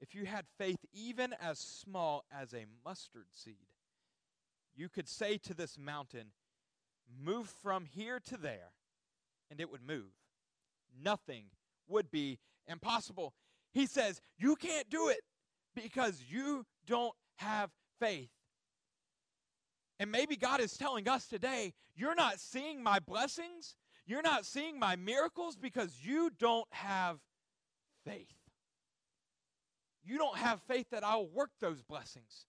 If 0.00 0.14
you 0.14 0.26
had 0.26 0.44
faith 0.58 0.78
even 0.92 1.34
as 1.40 1.58
small 1.58 2.24
as 2.30 2.52
a 2.52 2.66
mustard 2.84 3.26
seed, 3.32 3.66
you 4.76 4.88
could 4.88 5.08
say 5.08 5.38
to 5.38 5.54
this 5.54 5.78
mountain, 5.78 6.32
Move 7.24 7.48
from 7.62 7.84
here 7.84 8.20
to 8.26 8.36
there, 8.36 8.72
and 9.50 9.60
it 9.60 9.70
would 9.70 9.86
move. 9.86 10.12
Nothing 11.02 11.44
would 11.88 12.10
be 12.10 12.38
impossible. 12.66 13.32
He 13.72 13.86
says, 13.86 14.20
You 14.36 14.56
can't 14.56 14.90
do 14.90 15.08
it 15.08 15.20
because 15.74 16.22
you 16.28 16.66
don't 16.86 17.14
have 17.36 17.70
faith. 17.98 18.30
And 19.98 20.10
maybe 20.10 20.36
God 20.36 20.60
is 20.60 20.76
telling 20.76 21.08
us 21.08 21.26
today, 21.26 21.72
You're 21.94 22.14
not 22.14 22.40
seeing 22.40 22.82
my 22.82 22.98
blessings, 22.98 23.76
you're 24.06 24.22
not 24.22 24.46
seeing 24.46 24.78
my 24.78 24.96
miracles 24.96 25.56
because 25.56 25.98
you 26.02 26.30
don't 26.38 26.68
have 26.70 27.18
faith. 28.04 28.32
You 30.04 30.18
don't 30.18 30.36
have 30.36 30.60
faith 30.62 30.86
that 30.90 31.02
I'll 31.02 31.26
work 31.26 31.50
those 31.60 31.82
blessings. 31.82 32.46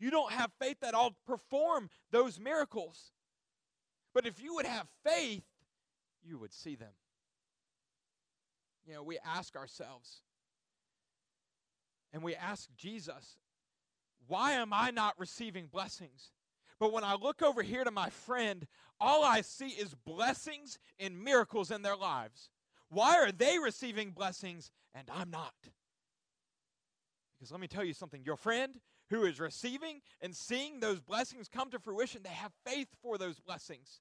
You 0.00 0.10
don't 0.10 0.32
have 0.32 0.50
faith 0.60 0.78
that 0.80 0.94
I'll 0.94 1.14
perform 1.26 1.88
those 2.10 2.40
miracles. 2.40 3.12
But 4.12 4.26
if 4.26 4.42
you 4.42 4.54
would 4.54 4.66
have 4.66 4.88
faith, 5.04 5.44
you 6.24 6.38
would 6.38 6.52
see 6.52 6.74
them. 6.74 6.92
You 8.86 8.94
know, 8.94 9.02
we 9.04 9.18
ask 9.24 9.56
ourselves, 9.56 10.22
and 12.12 12.22
we 12.22 12.34
ask 12.34 12.68
Jesus, 12.76 13.36
why 14.26 14.52
am 14.52 14.72
I 14.72 14.90
not 14.90 15.14
receiving 15.18 15.66
blessings? 15.66 16.32
But 16.80 16.92
when 16.92 17.04
I 17.04 17.14
look 17.14 17.42
over 17.42 17.62
here 17.62 17.84
to 17.84 17.90
my 17.90 18.10
friend, 18.10 18.66
all 19.00 19.24
I 19.24 19.40
see 19.40 19.68
is 19.68 19.94
blessings 19.94 20.78
and 20.98 21.22
miracles 21.22 21.70
in 21.70 21.82
their 21.82 21.96
lives. 21.96 22.50
Why 22.90 23.16
are 23.16 23.32
they 23.32 23.58
receiving 23.58 24.10
blessings 24.10 24.70
and 24.94 25.08
I'm 25.12 25.30
not? 25.30 25.54
Because 27.38 27.52
let 27.52 27.60
me 27.60 27.68
tell 27.68 27.84
you 27.84 27.94
something 27.94 28.22
your 28.24 28.36
friend 28.36 28.74
who 29.08 29.24
is 29.24 29.40
receiving 29.40 30.00
and 30.20 30.34
seeing 30.34 30.80
those 30.80 31.00
blessings 31.00 31.48
come 31.48 31.70
to 31.70 31.78
fruition, 31.78 32.22
they 32.22 32.30
have 32.30 32.52
faith 32.66 32.88
for 33.02 33.16
those 33.16 33.40
blessings. 33.40 34.00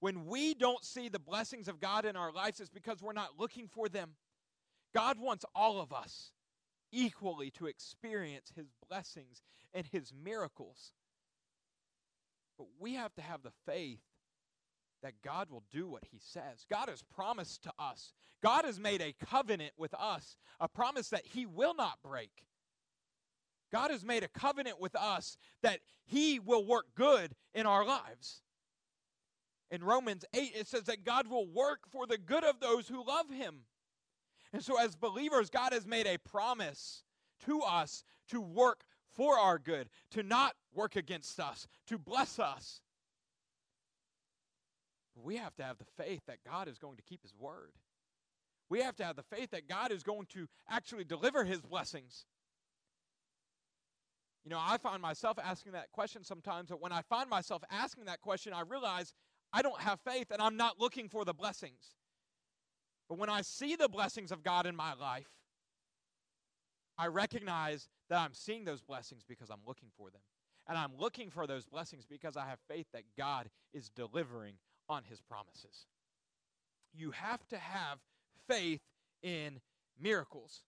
When 0.00 0.26
we 0.26 0.54
don't 0.54 0.84
see 0.84 1.08
the 1.08 1.18
blessings 1.18 1.68
of 1.68 1.80
God 1.80 2.04
in 2.04 2.16
our 2.16 2.32
lives, 2.32 2.60
it's 2.60 2.70
because 2.70 3.02
we're 3.02 3.12
not 3.12 3.38
looking 3.38 3.68
for 3.68 3.88
them. 3.88 4.12
God 4.94 5.18
wants 5.18 5.44
all 5.54 5.80
of 5.80 5.92
us 5.92 6.32
equally 6.90 7.50
to 7.52 7.66
experience 7.66 8.52
His 8.56 8.70
blessings 8.88 9.42
and 9.74 9.86
His 9.86 10.12
miracles. 10.24 10.92
But 12.56 12.68
we 12.78 12.94
have 12.94 13.14
to 13.14 13.22
have 13.22 13.42
the 13.42 13.52
faith 13.66 14.00
that 15.02 15.22
God 15.22 15.50
will 15.50 15.64
do 15.70 15.88
what 15.88 16.04
he 16.10 16.18
says. 16.18 16.66
God 16.68 16.88
has 16.88 17.02
promised 17.02 17.62
to 17.64 17.72
us. 17.78 18.12
God 18.42 18.64
has 18.64 18.78
made 18.78 19.00
a 19.00 19.14
covenant 19.24 19.72
with 19.76 19.94
us, 19.94 20.36
a 20.60 20.68
promise 20.68 21.08
that 21.08 21.26
he 21.26 21.46
will 21.46 21.74
not 21.74 21.98
break. 22.02 22.46
God 23.72 23.90
has 23.90 24.04
made 24.04 24.22
a 24.22 24.28
covenant 24.28 24.80
with 24.80 24.96
us 24.96 25.36
that 25.62 25.80
he 26.04 26.38
will 26.38 26.64
work 26.64 26.86
good 26.94 27.34
in 27.54 27.66
our 27.66 27.84
lives. 27.84 28.42
In 29.70 29.84
Romans 29.84 30.24
8, 30.34 30.52
it 30.56 30.66
says 30.66 30.84
that 30.84 31.04
God 31.04 31.28
will 31.28 31.46
work 31.46 31.80
for 31.88 32.06
the 32.06 32.18
good 32.18 32.44
of 32.44 32.58
those 32.60 32.88
who 32.88 33.06
love 33.06 33.30
him. 33.30 33.60
And 34.52 34.62
so, 34.62 34.80
as 34.80 34.96
believers, 34.96 35.48
God 35.48 35.72
has 35.72 35.86
made 35.86 36.08
a 36.08 36.18
promise 36.18 37.04
to 37.46 37.60
us 37.60 38.02
to 38.30 38.40
work 38.40 38.82
for 39.08 39.38
our 39.38 39.58
good, 39.58 39.88
to 40.10 40.24
not 40.24 40.54
work 40.74 40.96
against 40.96 41.38
us, 41.38 41.68
to 41.86 41.98
bless 41.98 42.40
us. 42.40 42.80
We 45.14 45.36
have 45.36 45.54
to 45.56 45.62
have 45.62 45.78
the 45.78 46.02
faith 46.02 46.22
that 46.26 46.38
God 46.44 46.68
is 46.68 46.78
going 46.78 46.96
to 46.96 47.02
keep 47.02 47.22
His 47.22 47.34
word. 47.38 47.72
We 48.68 48.80
have 48.82 48.96
to 48.96 49.04
have 49.04 49.16
the 49.16 49.22
faith 49.22 49.50
that 49.50 49.68
God 49.68 49.90
is 49.90 50.02
going 50.02 50.26
to 50.34 50.46
actually 50.68 51.04
deliver 51.04 51.44
His 51.44 51.60
blessings. 51.60 52.26
You 54.44 54.50
know, 54.50 54.60
I 54.60 54.78
find 54.78 55.02
myself 55.02 55.38
asking 55.42 55.72
that 55.72 55.92
question 55.92 56.24
sometimes, 56.24 56.70
but 56.70 56.80
when 56.80 56.92
I 56.92 57.02
find 57.02 57.28
myself 57.28 57.62
asking 57.70 58.06
that 58.06 58.20
question, 58.20 58.52
I 58.52 58.62
realize 58.62 59.12
I 59.52 59.62
don't 59.62 59.80
have 59.80 60.00
faith 60.00 60.28
and 60.30 60.40
I'm 60.40 60.56
not 60.56 60.80
looking 60.80 61.08
for 61.08 61.24
the 61.24 61.34
blessings. 61.34 61.96
But 63.08 63.18
when 63.18 63.28
I 63.28 63.42
see 63.42 63.76
the 63.76 63.88
blessings 63.88 64.30
of 64.30 64.42
God 64.42 64.66
in 64.66 64.76
my 64.76 64.94
life, 64.94 65.28
I 66.96 67.08
recognize 67.08 67.88
that 68.08 68.18
I'm 68.18 68.34
seeing 68.34 68.64
those 68.64 68.82
blessings 68.82 69.24
because 69.28 69.50
I'm 69.50 69.62
looking 69.66 69.88
for 69.96 70.10
them. 70.10 70.20
And 70.68 70.78
I'm 70.78 70.92
looking 70.96 71.30
for 71.30 71.46
those 71.46 71.66
blessings 71.66 72.06
because 72.06 72.36
I 72.36 72.46
have 72.46 72.60
faith 72.68 72.86
that 72.92 73.02
God 73.18 73.50
is 73.74 73.90
delivering 73.90 74.54
on 74.90 75.04
his 75.08 75.20
promises. 75.20 75.86
You 76.92 77.12
have 77.12 77.46
to 77.48 77.56
have 77.56 77.98
faith 78.48 78.80
in 79.22 79.60
miracles. 79.98 80.64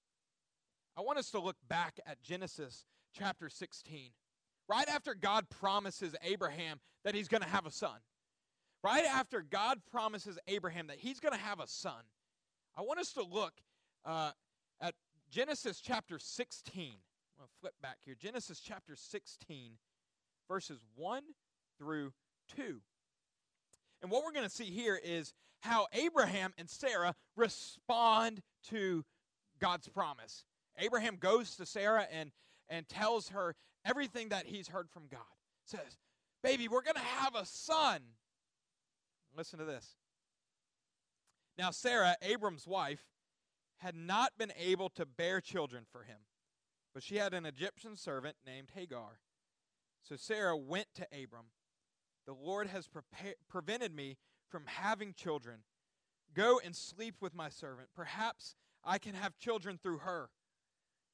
I 0.97 1.01
want 1.01 1.19
us 1.19 1.31
to 1.33 1.41
look 1.41 1.57
back 1.69 1.99
at 2.07 2.23
Genesis 2.23 2.85
chapter 3.13 3.49
16. 3.49 4.11
Right 4.69 4.89
after 4.89 5.15
God 5.15 5.51
promises 5.51 6.15
Abraham 6.23 6.79
that 7.05 7.15
he's 7.15 7.27
going 7.27 7.43
to 7.43 7.49
have 7.49 7.67
a 7.67 7.71
son. 7.71 7.99
Right 8.85 9.05
after 9.05 9.43
God 9.43 9.79
promises 9.91 10.39
Abraham 10.47 10.87
that 10.87 10.99
he's 10.99 11.19
going 11.19 11.35
to 11.35 11.41
have 11.41 11.59
a 11.59 11.67
son. 11.67 12.05
I 12.77 12.83
want 12.83 13.01
us 13.01 13.13
to 13.15 13.23
look 13.23 13.53
uh, 14.05 14.31
at 14.81 14.95
Genesis 15.31 15.81
chapter 15.81 16.19
16. 16.19 16.85
I'm 16.85 16.93
going 17.39 17.49
to 17.49 17.61
flip 17.61 17.75
back 17.83 17.99
here. 18.05 18.15
Genesis 18.19 18.61
chapter 18.61 18.95
16, 18.95 19.73
verses 20.49 20.81
1 20.95 21.23
through 21.79 22.13
2. 22.57 22.81
And 24.03 24.11
what 24.11 24.25
we're 24.25 24.33
going 24.33 24.49
to 24.49 24.51
see 24.51 24.65
here 24.65 25.01
is 25.03 25.33
how 25.61 25.87
Abraham 25.93 26.53
and 26.59 26.69
Sarah 26.69 27.15
respond 27.37 28.43
to 28.71 29.05
God's 29.61 29.89
promise. 29.89 30.45
Abraham 30.79 31.17
goes 31.17 31.57
to 31.57 31.67
Sarah 31.67 32.07
and, 32.13 32.33
and 32.69 32.89
tells 32.89 33.29
her 33.29 33.55
everything 33.85 34.31
that 34.31 34.47
he's 34.47 34.69
heard 34.69 34.91
from 34.91 35.05
God. 35.11 35.21
Says, 35.65 35.99
Baby, 36.43 36.67
we're 36.67 36.83
going 36.83 36.97
to 36.97 37.01
have 37.01 37.37
a 37.37 37.47
son. 37.47 38.01
Listen 39.37 39.61
to 39.61 39.65
this. 39.65 39.95
Now, 41.57 41.71
Sarah, 41.71 42.17
Abram's 42.21 42.67
wife, 42.67 43.05
had 43.79 43.95
not 43.95 44.33
been 44.39 44.53
able 44.59 44.89
to 44.91 45.07
bear 45.07 45.41
children 45.41 45.85
for 45.91 46.03
him, 46.03 46.19
but 46.95 47.03
she 47.03 47.17
had 47.17 47.35
an 47.35 47.47
Egyptian 47.47 47.97
servant 47.97 48.37
named 48.45 48.71
Hagar. 48.75 49.19
So 50.03 50.17
Sarah 50.17 50.57
went 50.57 50.89
to 50.95 51.07
Abram 51.13 51.47
the 52.27 52.35
Lord 52.35 52.69
has 52.69 52.89
prepa- 52.89 53.35
prevented 53.49 53.95
me 53.95 54.17
from 54.49 54.65
having 54.67 55.15
children. 55.15 55.61
Go 56.35 56.61
and 56.65 56.75
sleep 56.75 57.17
with 57.21 57.35
my 57.35 57.49
servant. 57.49 57.89
Perhaps 57.95 58.55
I 58.85 58.99
can 58.99 59.15
have 59.15 59.39
children 59.39 59.79
through 59.83 59.99
her. 59.99 60.31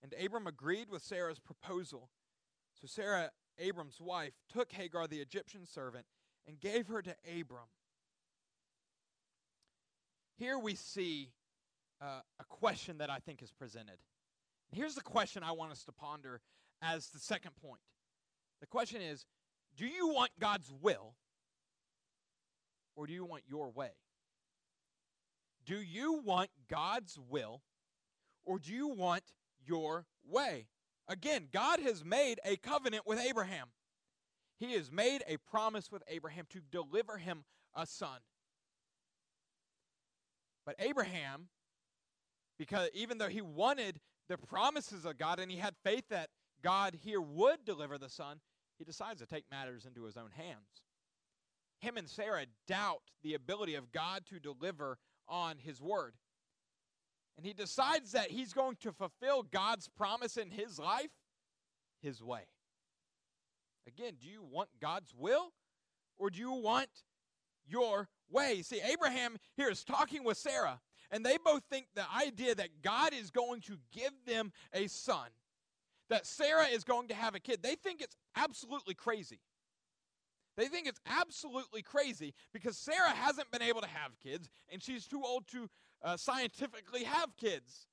And 0.02 0.14
Abram 0.22 0.46
agreed 0.46 0.90
with 0.90 1.02
Sarah's 1.02 1.40
proposal. 1.40 2.10
So 2.80 2.86
Sarah, 2.86 3.30
Abram's 3.58 4.00
wife, 4.00 4.34
took 4.52 4.72
Hagar, 4.72 5.08
the 5.08 5.20
Egyptian 5.20 5.66
servant, 5.66 6.06
and 6.46 6.60
gave 6.60 6.86
her 6.88 7.02
to 7.02 7.14
Abram. 7.26 7.68
Here 10.38 10.58
we 10.58 10.76
see 10.76 11.32
uh, 12.00 12.20
a 12.38 12.44
question 12.44 12.98
that 12.98 13.10
I 13.10 13.18
think 13.18 13.42
is 13.42 13.50
presented. 13.50 13.98
Here's 14.70 14.94
the 14.94 15.02
question 15.02 15.42
I 15.42 15.52
want 15.52 15.72
us 15.72 15.82
to 15.84 15.92
ponder 15.92 16.40
as 16.80 17.08
the 17.08 17.18
second 17.18 17.52
point. 17.56 17.80
The 18.60 18.66
question 18.66 19.02
is 19.02 19.24
do 19.78 19.87
you 19.87 20.08
want 20.08 20.32
God's 20.40 20.73
will 20.82 21.14
or 22.97 23.06
do 23.06 23.12
you 23.12 23.25
want 23.25 23.44
your 23.49 23.70
way? 23.70 23.92
Do 25.64 25.80
you 25.80 26.20
want 26.25 26.50
God's 26.68 27.16
will 27.30 27.62
or 28.44 28.58
do 28.58 28.73
you 28.73 28.88
want 28.88 29.23
your 29.64 30.06
way? 30.28 30.66
Again, 31.06 31.47
God 31.52 31.78
has 31.80 32.04
made 32.04 32.40
a 32.44 32.56
covenant 32.56 33.06
with 33.06 33.20
Abraham. 33.20 33.68
He 34.58 34.73
has 34.73 34.90
made 34.90 35.23
a 35.28 35.37
promise 35.37 35.92
with 35.92 36.02
Abraham 36.08 36.47
to 36.50 36.61
deliver 36.73 37.16
him 37.16 37.44
a 37.75 37.87
son. 37.87 38.18
But 40.66 40.75
Abraham, 40.80 41.49
because 42.58 42.88
even 42.94 43.18
though 43.18 43.28
he 43.28 43.40
wanted 43.40 44.00
the 44.28 44.37
promises 44.37 45.04
of 45.04 45.16
God 45.16 45.38
and 45.38 45.50
he 45.52 45.58
had 45.58 45.75
faith 45.85 46.04
that 46.11 46.30
God 46.62 46.99
here 47.04 47.20
would 47.20 47.64
deliver 47.64 47.97
the 47.97 48.11
son, 48.11 48.40
he 48.78 48.85
decides 48.85 49.20
to 49.20 49.26
take 49.26 49.44
matters 49.50 49.85
into 49.85 50.04
his 50.04 50.16
own 50.16 50.30
hands. 50.37 50.82
Him 51.80 51.97
and 51.97 52.08
Sarah 52.08 52.47
doubt 52.66 53.02
the 53.23 53.35
ability 53.35 53.75
of 53.75 53.92
God 53.92 54.25
to 54.26 54.38
deliver 54.38 54.99
on 55.28 55.58
his 55.58 55.80
word. 55.80 56.14
And 57.37 57.47
he 57.47 57.52
decides 57.52 58.12
that 58.12 58.30
he's 58.30 58.52
going 58.52 58.76
to 58.80 58.92
fulfill 58.92 59.42
God's 59.44 59.88
promise 59.88 60.37
in 60.37 60.50
his 60.50 60.78
life 60.78 61.11
his 62.02 62.23
way. 62.23 62.42
Again, 63.87 64.14
do 64.20 64.28
you 64.28 64.42
want 64.42 64.68
God's 64.80 65.14
will 65.16 65.52
or 66.16 66.30
do 66.30 66.40
you 66.40 66.52
want 66.52 66.88
your 67.66 68.08
way? 68.30 68.62
See, 68.62 68.80
Abraham 68.80 69.37
here 69.56 69.70
is 69.70 69.85
talking 69.85 70.25
with 70.25 70.37
Sarah, 70.37 70.80
and 71.11 71.25
they 71.25 71.38
both 71.42 71.62
think 71.70 71.87
the 71.94 72.04
idea 72.14 72.54
that 72.56 72.82
God 72.82 73.14
is 73.14 73.30
going 73.30 73.61
to 73.62 73.78
give 73.92 74.12
them 74.26 74.52
a 74.73 74.88
son 74.88 75.28
that 76.10 76.26
Sarah 76.26 76.66
is 76.66 76.84
going 76.84 77.08
to 77.08 77.14
have 77.14 77.34
a 77.34 77.40
kid, 77.40 77.62
they 77.62 77.74
think 77.74 78.00
it's 78.00 78.16
absolutely 78.36 78.94
crazy. 78.94 79.40
They 80.56 80.66
think 80.66 80.88
it's 80.88 81.00
absolutely 81.06 81.82
crazy 81.82 82.34
because 82.52 82.76
Sarah 82.76 83.10
hasn't 83.10 83.50
been 83.52 83.62
able 83.62 83.80
to 83.80 83.88
have 83.88 84.18
kids 84.20 84.50
and 84.72 84.82
she's 84.82 85.06
too 85.06 85.22
old 85.24 85.46
to 85.48 85.68
uh, 86.02 86.16
scientifically 86.16 87.04
have 87.04 87.36
kids. 87.36 87.86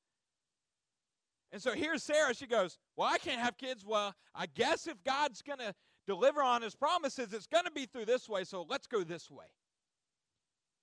And 1.52 1.62
so 1.62 1.74
here's 1.74 2.04
Sarah. 2.04 2.34
She 2.34 2.48
goes, 2.48 2.80
Well, 2.96 3.08
I 3.08 3.18
can't 3.20 3.40
have 3.40 3.58
kids. 3.58 3.86
Well, 3.86 4.16
I 4.34 4.48
guess 4.48 4.88
if 4.88 5.04
God's 5.04 5.42
going 5.42 5.60
to 5.60 5.74
deliver 6.08 6.42
on 6.42 6.62
his 6.62 6.76
promises, 6.76 7.34
it's 7.34 7.48
going 7.48 7.66
to 7.66 7.72
be 7.72 7.86
through 7.86 8.06
this 8.06 8.28
way. 8.28 8.44
So 8.44 8.66
let's 8.68 8.88
go 8.88 9.04
this 9.04 9.30
way. 9.30 9.46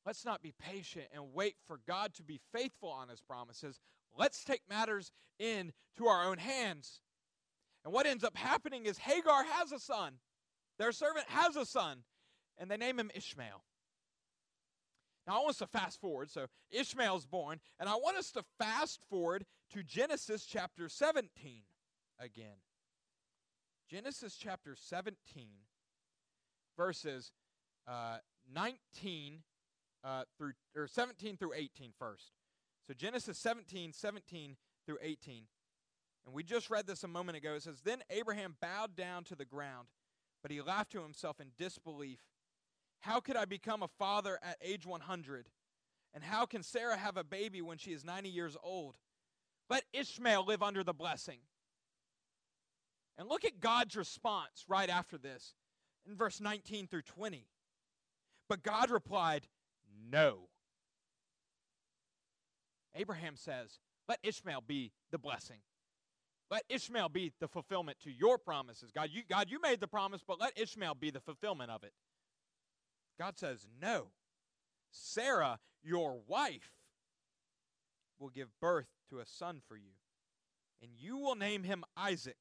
Let's 0.06 0.24
not 0.24 0.42
be 0.42 0.52
patient 0.58 1.06
and 1.14 1.34
wait 1.34 1.56
for 1.66 1.80
God 1.86 2.14
to 2.14 2.22
be 2.22 2.40
faithful 2.52 2.90
on 2.90 3.08
his 3.08 3.20
promises. 3.20 3.80
Let's 4.16 4.44
take 4.44 4.62
matters 4.68 5.12
into 5.38 6.06
our 6.06 6.24
own 6.24 6.38
hands. 6.38 7.00
And 7.84 7.92
what 7.92 8.06
ends 8.06 8.24
up 8.24 8.36
happening 8.36 8.86
is 8.86 8.98
Hagar 8.98 9.44
has 9.44 9.72
a 9.72 9.78
son. 9.78 10.14
Their 10.78 10.92
servant 10.92 11.26
has 11.28 11.56
a 11.56 11.66
son, 11.66 12.04
and 12.58 12.70
they 12.70 12.76
name 12.76 12.98
him 12.98 13.10
Ishmael. 13.14 13.62
Now, 15.26 15.34
I 15.34 15.36
want 15.38 15.50
us 15.50 15.58
to 15.58 15.66
fast 15.66 16.00
forward. 16.00 16.30
So, 16.30 16.46
Ishmael's 16.70 17.26
born, 17.26 17.60
and 17.78 17.88
I 17.88 17.94
want 17.94 18.16
us 18.16 18.32
to 18.32 18.42
fast 18.58 19.00
forward 19.08 19.44
to 19.72 19.82
Genesis 19.82 20.44
chapter 20.44 20.88
17 20.88 21.28
again. 22.18 22.56
Genesis 23.88 24.36
chapter 24.36 24.74
17, 24.74 25.46
verses 26.76 27.30
uh, 27.86 28.18
19 28.52 29.42
uh, 30.02 30.24
through, 30.38 30.52
or 30.74 30.88
17 30.88 31.36
through 31.36 31.52
18 31.54 31.92
first. 31.98 32.32
So, 32.88 32.94
Genesis 32.94 33.38
17, 33.38 33.92
17 33.92 34.56
through 34.86 34.98
18. 35.00 35.44
And 36.24 36.34
we 36.34 36.42
just 36.42 36.70
read 36.70 36.86
this 36.86 37.04
a 37.04 37.08
moment 37.08 37.36
ago. 37.36 37.54
It 37.54 37.62
says, 37.62 37.80
Then 37.84 38.02
Abraham 38.10 38.56
bowed 38.60 38.94
down 38.94 39.24
to 39.24 39.34
the 39.34 39.44
ground 39.44 39.88
but 40.42 40.50
he 40.50 40.60
laughed 40.60 40.92
to 40.92 41.02
himself 41.02 41.40
in 41.40 41.52
disbelief. 41.56 42.20
How 43.00 43.20
could 43.20 43.36
I 43.36 43.44
become 43.44 43.82
a 43.82 43.88
father 43.88 44.38
at 44.42 44.58
age 44.60 44.84
100? 44.84 45.48
And 46.14 46.22
how 46.22 46.44
can 46.44 46.62
Sarah 46.62 46.96
have 46.96 47.16
a 47.16 47.24
baby 47.24 47.62
when 47.62 47.78
she 47.78 47.92
is 47.92 48.04
90 48.04 48.28
years 48.28 48.56
old? 48.62 48.96
Let 49.70 49.84
Ishmael 49.92 50.44
live 50.44 50.62
under 50.62 50.84
the 50.84 50.92
blessing. 50.92 51.38
And 53.16 53.28
look 53.28 53.44
at 53.44 53.60
God's 53.60 53.96
response 53.96 54.64
right 54.68 54.90
after 54.90 55.16
this 55.16 55.54
in 56.06 56.16
verse 56.16 56.40
19 56.40 56.88
through 56.88 57.02
20. 57.02 57.46
But 58.48 58.62
God 58.62 58.90
replied, 58.90 59.46
No. 60.10 60.48
Abraham 62.94 63.36
says, 63.36 63.78
Let 64.08 64.18
Ishmael 64.22 64.64
be 64.66 64.92
the 65.10 65.18
blessing. 65.18 65.58
Let 66.52 66.64
Ishmael 66.68 67.08
be 67.08 67.32
the 67.40 67.48
fulfillment 67.48 67.96
to 68.04 68.10
your 68.10 68.36
promises. 68.36 68.90
God, 68.94 69.08
you, 69.10 69.22
God, 69.26 69.48
you 69.48 69.58
made 69.58 69.80
the 69.80 69.88
promise, 69.88 70.20
but 70.26 70.38
let 70.38 70.52
Ishmael 70.60 70.96
be 70.96 71.10
the 71.10 71.18
fulfillment 71.18 71.70
of 71.70 71.82
it. 71.82 71.94
God 73.18 73.38
says, 73.38 73.66
No. 73.80 74.08
Sarah, 74.90 75.60
your 75.82 76.20
wife, 76.28 76.74
will 78.18 78.28
give 78.28 78.48
birth 78.60 78.88
to 79.08 79.20
a 79.20 79.24
son 79.24 79.62
for 79.66 79.78
you, 79.78 79.94
and 80.82 80.90
you 80.94 81.16
will 81.16 81.36
name 81.36 81.64
him 81.64 81.84
Isaac, 81.96 82.36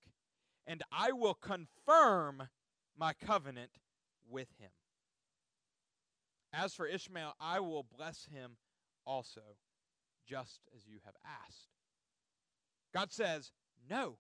and 0.68 0.84
I 0.92 1.14
will 1.14 1.34
confirm 1.34 2.50
my 2.98 3.14
covenant 3.14 3.72
with 4.30 4.50
him. 4.60 4.72
As 6.52 6.74
for 6.74 6.86
Ishmael, 6.86 7.36
I 7.40 7.62
will 7.62 7.84
bless 7.98 8.26
him 8.26 8.58
also, 9.06 9.56
just 10.28 10.60
as 10.76 10.86
you 10.86 10.98
have 11.06 11.16
asked. 11.26 11.70
God 12.94 13.14
says, 13.14 13.54
no. 13.90 14.18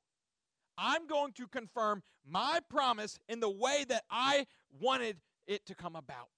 I'm 0.77 1.07
going 1.07 1.33
to 1.33 1.47
confirm 1.47 2.01
my 2.27 2.59
promise 2.69 3.19
in 3.27 3.39
the 3.39 3.49
way 3.49 3.85
that 3.89 4.03
I 4.09 4.45
wanted 4.79 5.17
it 5.47 5.65
to 5.67 5.75
come 5.75 5.95
about. 5.95 6.29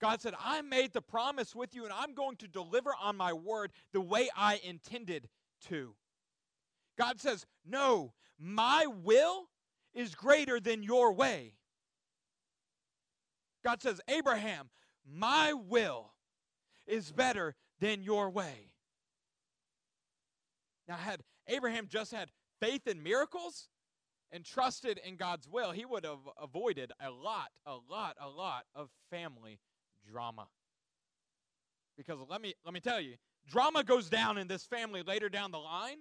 God 0.00 0.20
said, 0.20 0.34
I 0.38 0.60
made 0.60 0.92
the 0.92 1.00
promise 1.00 1.54
with 1.54 1.74
you, 1.74 1.84
and 1.84 1.92
I'm 1.92 2.14
going 2.14 2.36
to 2.36 2.48
deliver 2.48 2.90
on 3.00 3.16
my 3.16 3.32
word 3.32 3.70
the 3.92 4.00
way 4.00 4.28
I 4.36 4.60
intended 4.64 5.28
to. 5.68 5.94
God 6.98 7.20
says, 7.20 7.46
No, 7.64 8.12
my 8.38 8.86
will 8.86 9.44
is 9.94 10.14
greater 10.14 10.60
than 10.60 10.82
your 10.82 11.12
way. 11.12 11.54
God 13.64 13.80
says, 13.80 14.00
Abraham, 14.08 14.68
my 15.10 15.52
will 15.54 16.12
is 16.86 17.12
better 17.12 17.54
than 17.80 18.02
your 18.02 18.28
way. 18.30 18.73
Now, 20.88 20.96
had 20.96 21.22
Abraham 21.48 21.86
just 21.88 22.12
had 22.12 22.30
faith 22.60 22.86
in 22.86 23.02
miracles 23.02 23.68
and 24.32 24.44
trusted 24.44 24.98
in 25.06 25.16
God's 25.16 25.48
will, 25.48 25.70
he 25.70 25.84
would 25.84 26.04
have 26.04 26.18
avoided 26.40 26.92
a 27.00 27.10
lot, 27.10 27.50
a 27.66 27.76
lot, 27.88 28.16
a 28.20 28.28
lot 28.28 28.64
of 28.74 28.90
family 29.10 29.60
drama. 30.10 30.48
Because 31.96 32.18
let 32.28 32.40
me 32.40 32.54
let 32.64 32.74
me 32.74 32.80
tell 32.80 33.00
you, 33.00 33.14
drama 33.48 33.84
goes 33.84 34.08
down 34.08 34.36
in 34.36 34.48
this 34.48 34.64
family 34.64 35.02
later 35.02 35.28
down 35.28 35.52
the 35.52 35.58
line 35.58 35.98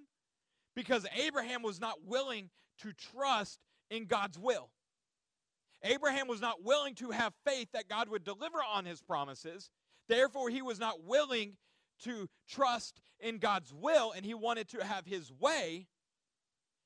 because 0.76 1.06
Abraham 1.16 1.62
was 1.62 1.80
not 1.80 2.04
willing 2.06 2.50
to 2.80 2.92
trust 2.94 3.60
in 3.92 4.06
God's 4.06 4.40
will. 4.40 4.72
Abraham 5.84 6.28
was 6.28 6.42
not 6.42 6.64
willing 6.64 6.96
to 6.96 7.12
have 7.12 7.34
faith 7.46 7.68
that 7.74 7.90
God 7.90 8.10
would 8.10 8.24
deliver 8.24 8.58
on 8.58 8.86
his 8.86 9.02
promises. 9.02 9.70
Therefore, 10.08 10.50
he 10.50 10.62
was 10.62 10.80
not 10.80 11.04
willing 11.04 11.58
to 12.04 12.30
trust 12.48 13.02
in 13.20 13.38
God's 13.38 13.74
will 13.74 14.12
and 14.12 14.26
he 14.26 14.34
wanted 14.34 14.70
to 14.70 14.84
have 14.84 15.06
his 15.06 15.32
way. 15.32 15.88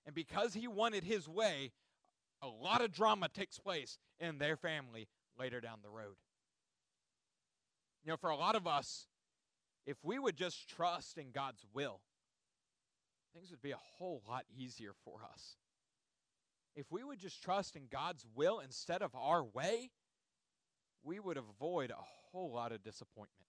And 0.05 0.15
because 0.15 0.53
he 0.53 0.67
wanted 0.67 1.03
his 1.03 1.27
way, 1.27 1.71
a 2.41 2.47
lot 2.47 2.81
of 2.81 2.91
drama 2.91 3.29
takes 3.29 3.59
place 3.59 3.97
in 4.19 4.37
their 4.37 4.55
family 4.55 5.07
later 5.37 5.59
down 5.59 5.79
the 5.83 5.89
road. 5.89 6.15
You 8.03 8.11
know, 8.11 8.17
for 8.17 8.29
a 8.29 8.37
lot 8.37 8.55
of 8.55 8.67
us, 8.67 9.07
if 9.85 9.97
we 10.03 10.19
would 10.19 10.37
just 10.37 10.69
trust 10.69 11.17
in 11.17 11.31
God's 11.31 11.65
will, 11.73 11.99
things 13.33 13.51
would 13.51 13.61
be 13.61 13.71
a 13.71 13.79
whole 13.97 14.21
lot 14.27 14.45
easier 14.55 14.93
for 15.03 15.19
us. 15.33 15.57
If 16.75 16.91
we 16.91 17.03
would 17.03 17.19
just 17.19 17.43
trust 17.43 17.75
in 17.75 17.83
God's 17.91 18.25
will 18.35 18.59
instead 18.59 19.01
of 19.01 19.15
our 19.15 19.43
way, 19.43 19.89
we 21.03 21.19
would 21.19 21.37
avoid 21.37 21.89
a 21.89 21.95
whole 22.31 22.51
lot 22.53 22.71
of 22.71 22.83
disappointment 22.83 23.46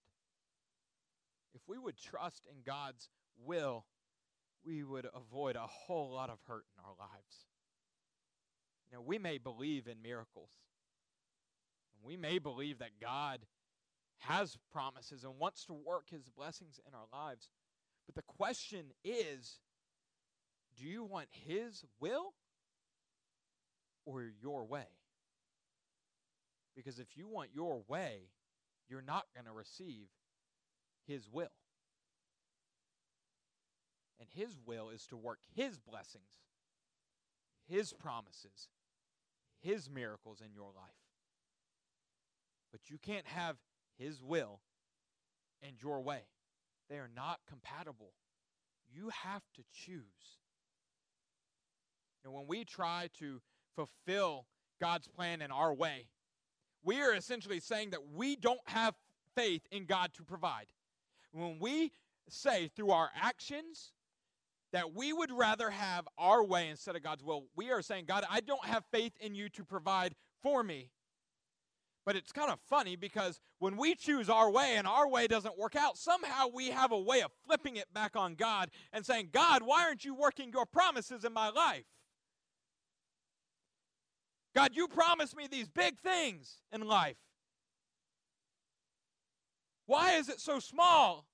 if 1.59 1.69
we 1.69 1.79
would 1.79 1.97
trust 1.97 2.47
in 2.51 2.59
God's 2.65 3.09
will, 3.45 3.85
we 4.65 4.85
would 4.85 5.07
avoid 5.15 5.57
a 5.57 5.67
whole 5.67 6.13
lot 6.13 6.31
of 6.31 6.39
hurt 6.47 6.65
in 6.77 6.85
our 6.85 6.95
lives. 6.99 7.47
You 8.91 8.97
know, 8.97 9.03
we 9.03 9.19
may 9.19 9.39
believe 9.39 9.87
in 9.87 10.01
miracles. 10.03 10.51
We 12.03 12.17
may 12.17 12.39
believe 12.39 12.79
that 12.79 13.01
God 13.01 13.41
has 14.19 14.57
promises 14.73 15.25
and 15.25 15.39
wants 15.39 15.65
to 15.67 15.73
work 15.73 16.11
his 16.11 16.29
blessings 16.29 16.79
in 16.87 16.95
our 16.95 17.07
lives. 17.13 17.49
But 18.07 18.15
the 18.15 18.23
question 18.23 18.87
is 19.05 19.59
do 20.77 20.85
you 20.85 21.05
want 21.05 21.27
his 21.33 21.85
will 22.01 22.35
or 24.05 24.31
your 24.41 24.65
way? 24.65 24.87
Because 26.77 27.01
if 27.01 27.17
you 27.17 27.27
want 27.27 27.51
your 27.53 27.83
way, 27.89 28.29
you're 28.89 29.03
not 29.03 29.25
going 29.35 29.47
to 29.47 29.53
receive 29.53 30.07
his 31.09 31.29
will. 31.33 31.49
And 34.21 34.29
His 34.35 34.59
will 34.67 34.91
is 34.91 35.07
to 35.07 35.17
work 35.17 35.39
His 35.55 35.79
blessings, 35.79 36.43
His 37.69 37.93
promises, 37.93 38.69
His 39.61 39.89
miracles 39.89 40.43
in 40.45 40.53
your 40.53 40.73
life. 40.77 41.07
But 42.73 42.91
you 42.91 42.99
can't 42.99 43.27
have 43.27 43.57
His 43.99 44.23
will 44.23 44.61
and 45.63 45.73
your 45.83 46.01
way, 46.01 46.23
they 46.89 46.97
are 46.97 47.11
not 47.15 47.41
compatible. 47.49 48.13
You 48.91 49.11
have 49.25 49.43
to 49.55 49.63
choose. 49.73 50.39
And 52.25 52.33
when 52.33 52.47
we 52.47 52.65
try 52.65 53.11
to 53.19 53.41
fulfill 53.75 54.47
God's 54.81 55.09
plan 55.09 55.43
in 55.43 55.51
our 55.51 55.75
way, 55.75 56.07
we 56.83 57.01
are 57.03 57.13
essentially 57.13 57.61
saying 57.61 57.91
that 57.91 58.13
we 58.15 58.37
don't 58.37 58.61
have 58.67 58.95
faith 59.35 59.63
in 59.71 59.85
God 59.85 60.15
to 60.15 60.23
provide. 60.23 60.67
When 61.33 61.59
we 61.61 61.93
say 62.29 62.69
through 62.69 62.91
our 62.91 63.11
actions 63.15 63.93
that 64.73 64.95
we 64.95 65.13
would 65.13 65.31
rather 65.31 65.71
have 65.71 66.07
our 66.19 66.45
way 66.45 66.69
instead 66.69 66.97
of 66.97 67.03
God's 67.03 67.25
will, 67.25 67.45
we 67.57 67.71
are 67.71 67.83
saying, 67.83 68.05
God, 68.07 68.25
I 68.31 68.41
don't 68.41 68.65
have 68.65 68.85
faith 68.93 69.13
in 69.21 69.35
you 69.35 69.49
to 69.51 69.65
provide 69.65 70.15
for 70.43 70.63
me. 70.63 70.91
But 72.05 72.17
it's 72.17 72.33
kind 72.33 72.51
of 72.51 72.59
funny 72.69 72.97
because 72.97 73.39
when 73.59 73.77
we 73.77 73.95
choose 73.95 74.31
our 74.31 74.51
way 74.51 74.77
and 74.77 74.87
our 74.87 75.07
way 75.07 75.27
doesn't 75.27 75.59
work 75.59 75.77
out, 75.77 75.99
somehow 75.99 76.47
we 76.53 76.69
have 76.69 76.91
a 76.91 76.99
way 76.99 77.21
of 77.21 77.31
flipping 77.47 77.77
it 77.77 77.93
back 77.93 78.17
on 78.17 78.35
God 78.35 78.71
and 78.95 79.05
saying, 79.05 79.29
God, 79.31 79.63
why 79.63 79.85
aren't 79.85 80.07
you 80.07 80.15
working 80.15 80.51
your 80.51 80.65
promises 80.65 81.25
in 81.25 81.35
my 81.35 81.51
life? 81.51 81.85
God, 84.55 84.71
you 84.73 84.89
promised 84.89 85.37
me 85.37 85.49
these 85.51 85.69
big 85.69 85.99
things 85.99 86.63
in 86.73 86.81
life. 86.81 87.17
Why 89.89 90.17
is 90.17 90.29
it 90.29 90.39
so 90.39 90.61
small? 90.61 91.25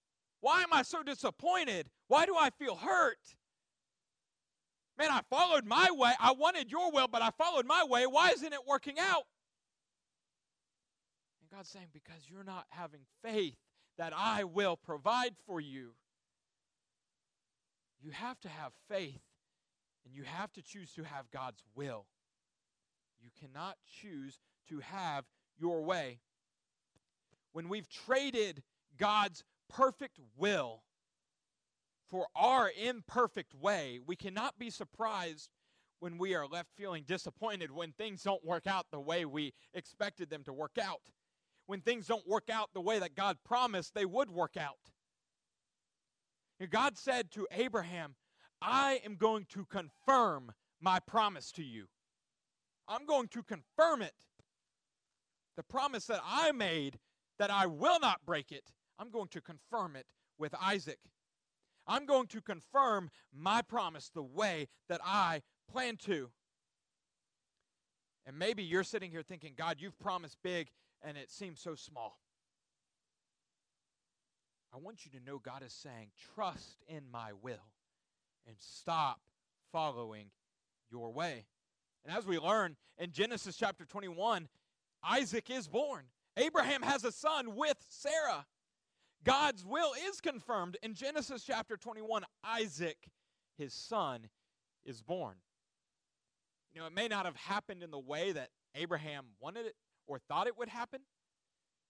Why 0.40 0.62
am 0.62 0.72
I 0.72 0.82
so 0.82 1.02
disappointed? 1.02 1.90
Why 2.06 2.24
do 2.24 2.36
I 2.38 2.50
feel 2.50 2.76
hurt? 2.76 3.18
Man, 4.96 5.10
I 5.10 5.22
followed 5.28 5.66
my 5.66 5.90
way. 5.90 6.12
I 6.20 6.30
wanted 6.32 6.70
your 6.70 6.92
will, 6.92 7.08
but 7.08 7.20
I 7.20 7.30
followed 7.30 7.66
my 7.66 7.84
way. 7.84 8.06
Why 8.06 8.30
isn't 8.30 8.52
it 8.52 8.60
working 8.64 9.00
out? 9.00 9.24
And 11.40 11.50
God's 11.50 11.68
saying, 11.68 11.88
Because 11.92 12.28
you're 12.30 12.44
not 12.44 12.66
having 12.68 13.00
faith 13.24 13.56
that 13.98 14.12
I 14.16 14.44
will 14.44 14.76
provide 14.76 15.34
for 15.48 15.60
you. 15.60 15.90
You 18.00 18.12
have 18.12 18.38
to 18.42 18.48
have 18.48 18.72
faith 18.88 19.22
and 20.04 20.14
you 20.14 20.22
have 20.22 20.52
to 20.52 20.62
choose 20.62 20.92
to 20.92 21.02
have 21.02 21.28
God's 21.32 21.64
will. 21.74 22.06
You 23.20 23.30
cannot 23.40 23.78
choose 24.00 24.38
to 24.68 24.78
have 24.78 25.24
your 25.58 25.82
way. 25.82 26.20
When 27.54 27.68
we've 27.68 27.88
traded 27.88 28.64
God's 28.98 29.44
perfect 29.70 30.18
will 30.36 30.82
for 32.10 32.26
our 32.34 32.72
imperfect 32.76 33.54
way, 33.54 34.00
we 34.04 34.16
cannot 34.16 34.58
be 34.58 34.70
surprised 34.70 35.50
when 36.00 36.18
we 36.18 36.34
are 36.34 36.48
left 36.48 36.70
feeling 36.76 37.04
disappointed 37.06 37.70
when 37.70 37.92
things 37.92 38.24
don't 38.24 38.44
work 38.44 38.66
out 38.66 38.86
the 38.90 38.98
way 38.98 39.24
we 39.24 39.54
expected 39.72 40.30
them 40.30 40.42
to 40.42 40.52
work 40.52 40.78
out. 40.82 41.00
When 41.66 41.80
things 41.80 42.08
don't 42.08 42.26
work 42.26 42.50
out 42.50 42.70
the 42.74 42.80
way 42.80 42.98
that 42.98 43.14
God 43.14 43.38
promised 43.44 43.94
they 43.94 44.04
would 44.04 44.30
work 44.30 44.56
out. 44.56 44.90
And 46.58 46.68
God 46.70 46.98
said 46.98 47.30
to 47.32 47.46
Abraham, 47.52 48.16
I 48.60 49.00
am 49.04 49.14
going 49.14 49.46
to 49.50 49.64
confirm 49.64 50.52
my 50.80 50.98
promise 50.98 51.52
to 51.52 51.62
you. 51.62 51.86
I'm 52.88 53.06
going 53.06 53.28
to 53.28 53.44
confirm 53.44 54.02
it. 54.02 54.26
The 55.56 55.62
promise 55.62 56.06
that 56.06 56.20
I 56.26 56.50
made 56.50 56.98
that 57.38 57.50
I 57.50 57.66
will 57.66 58.00
not 58.00 58.24
break 58.24 58.52
it, 58.52 58.72
I'm 58.98 59.10
going 59.10 59.28
to 59.28 59.40
confirm 59.40 59.96
it 59.96 60.06
with 60.38 60.54
Isaac. 60.60 60.98
I'm 61.86 62.06
going 62.06 62.26
to 62.28 62.40
confirm 62.40 63.10
my 63.32 63.62
promise 63.62 64.10
the 64.14 64.22
way 64.22 64.68
that 64.88 65.00
I 65.04 65.42
plan 65.70 65.96
to. 66.04 66.30
And 68.26 68.38
maybe 68.38 68.62
you're 68.62 68.84
sitting 68.84 69.10
here 69.10 69.22
thinking, 69.22 69.52
God, 69.56 69.76
you've 69.80 69.98
promised 69.98 70.38
big 70.42 70.68
and 71.02 71.18
it 71.18 71.30
seems 71.30 71.60
so 71.60 71.74
small. 71.74 72.18
I 74.74 74.78
want 74.78 75.04
you 75.04 75.18
to 75.18 75.24
know 75.24 75.38
God 75.38 75.62
is 75.62 75.72
saying, 75.72 76.08
trust 76.34 76.82
in 76.88 77.02
my 77.12 77.32
will 77.42 77.70
and 78.46 78.56
stop 78.58 79.20
following 79.72 80.30
your 80.90 81.12
way. 81.12 81.46
And 82.04 82.16
as 82.16 82.26
we 82.26 82.38
learn 82.38 82.76
in 82.98 83.12
Genesis 83.12 83.56
chapter 83.56 83.84
21, 83.84 84.48
Isaac 85.02 85.50
is 85.50 85.68
born. 85.68 86.04
Abraham 86.36 86.82
has 86.82 87.04
a 87.04 87.12
son 87.12 87.54
with 87.54 87.76
Sarah. 87.88 88.46
God's 89.24 89.64
will 89.64 89.92
is 90.08 90.20
confirmed 90.20 90.76
in 90.82 90.94
Genesis 90.94 91.44
chapter 91.44 91.76
21. 91.76 92.24
Isaac, 92.44 92.98
his 93.56 93.72
son, 93.72 94.28
is 94.84 95.00
born. 95.00 95.36
You 96.74 96.80
know, 96.80 96.86
it 96.86 96.94
may 96.94 97.08
not 97.08 97.24
have 97.24 97.36
happened 97.36 97.82
in 97.82 97.90
the 97.90 97.98
way 97.98 98.32
that 98.32 98.50
Abraham 98.74 99.26
wanted 99.40 99.66
it 99.66 99.76
or 100.06 100.18
thought 100.18 100.46
it 100.46 100.58
would 100.58 100.68
happen. 100.68 101.00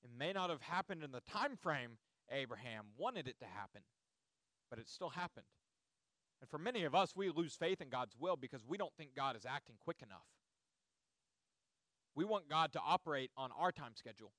It 0.04 0.10
may 0.16 0.32
not 0.32 0.50
have 0.50 0.60
happened 0.60 1.02
in 1.02 1.10
the 1.10 1.22
time 1.22 1.56
frame 1.56 1.96
Abraham 2.30 2.86
wanted 2.96 3.26
it 3.26 3.38
to 3.40 3.46
happen, 3.46 3.82
but 4.70 4.78
it 4.78 4.88
still 4.88 5.10
happened. 5.10 5.46
And 6.40 6.50
for 6.50 6.58
many 6.58 6.84
of 6.84 6.94
us, 6.94 7.16
we 7.16 7.30
lose 7.30 7.54
faith 7.54 7.80
in 7.80 7.88
God's 7.88 8.14
will 8.18 8.36
because 8.36 8.64
we 8.66 8.76
don't 8.76 8.92
think 8.96 9.14
God 9.16 9.36
is 9.36 9.46
acting 9.46 9.76
quick 9.80 9.98
enough. 10.02 10.26
We 12.14 12.24
want 12.24 12.48
God 12.48 12.72
to 12.72 12.80
operate 12.80 13.30
on 13.36 13.50
our 13.58 13.72
time 13.72 13.92
schedule. 13.94 14.32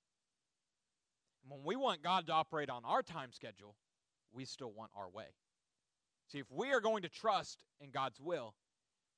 And 1.43 1.51
when 1.51 1.65
we 1.65 1.75
want 1.75 2.01
God 2.01 2.27
to 2.27 2.33
operate 2.33 2.69
on 2.69 2.83
our 2.85 3.03
time 3.03 3.31
schedule, 3.31 3.75
we 4.33 4.45
still 4.45 4.71
want 4.71 4.91
our 4.97 5.09
way. 5.09 5.27
See, 6.27 6.39
if 6.39 6.51
we 6.51 6.71
are 6.71 6.79
going 6.79 7.03
to 7.03 7.09
trust 7.09 7.63
in 7.79 7.91
God's 7.91 8.19
will, 8.19 8.55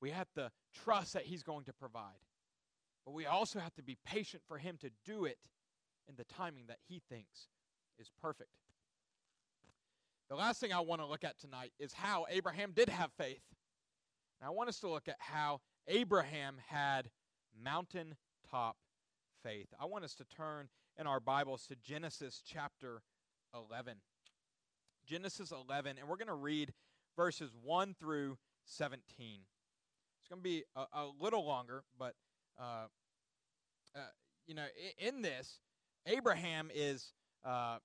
we 0.02 0.12
have 0.12 0.32
to 0.36 0.52
trust 0.84 1.14
that 1.14 1.24
He's 1.24 1.44
going 1.44 1.66
to 1.66 1.74
provide. 1.74 2.20
But 3.06 3.14
we 3.14 3.26
also 3.26 3.60
have 3.60 3.74
to 3.76 3.84
be 3.84 3.98
patient 4.06 4.44
for 4.48 4.58
Him 4.58 4.78
to 4.82 4.90
do 5.06 5.26
it 5.26 5.38
in 6.10 6.16
the 6.16 6.26
timing 6.26 6.66
that 6.68 6.80
He 6.88 7.02
thinks 7.10 7.48
is 7.98 8.10
perfect. 8.22 8.50
The 10.30 10.36
last 10.36 10.60
thing 10.60 10.74
I 10.74 10.82
want 10.82 11.02
to 11.02 11.08
look 11.08 11.24
at 11.24 11.40
tonight 11.40 11.72
is 11.80 11.94
how 11.94 12.26
Abraham 12.30 12.74
did 12.76 12.90
have 12.90 13.12
faith. 13.18 13.42
And 14.40 14.48
I 14.48 14.52
want 14.52 14.68
us 14.70 14.80
to 14.82 14.90
look 14.90 15.08
at 15.08 15.16
how 15.20 15.62
Abraham 15.88 16.58
had 16.68 17.10
mountaintop 18.52 18.78
faith. 19.44 19.68
I 19.80 19.86
want 19.86 20.04
us 20.04 20.14
to 20.16 20.26
turn 20.26 20.68
in 21.00 21.08
our 21.08 21.20
Bibles 21.20 21.66
to 21.68 21.76
Genesis 21.76 22.42
chapter 22.46 23.02
11. 23.54 23.96
Genesis 25.06 25.52
11, 25.52 25.98
and 26.00 26.08
we're 26.08 26.18
going 26.18 26.28
to 26.28 26.34
read 26.34 26.74
verses 27.16 27.52
1 27.64 27.96
through 28.00 28.38
17. 28.66 29.02
It's 29.20 30.30
going 30.30 30.40
to 30.40 30.44
be 30.44 30.64
a, 30.76 30.82
a 30.94 31.08
little 31.20 31.46
longer, 31.46 31.84
but, 31.98 32.14
uh, 32.60 32.88
uh, 33.96 34.00
you 34.46 34.56
know, 34.56 34.66
in, 35.00 35.16
in, 35.16 35.22
this, 35.22 35.60
Abraham 36.06 36.70
is. 36.74 37.14
Uh, 37.46 37.78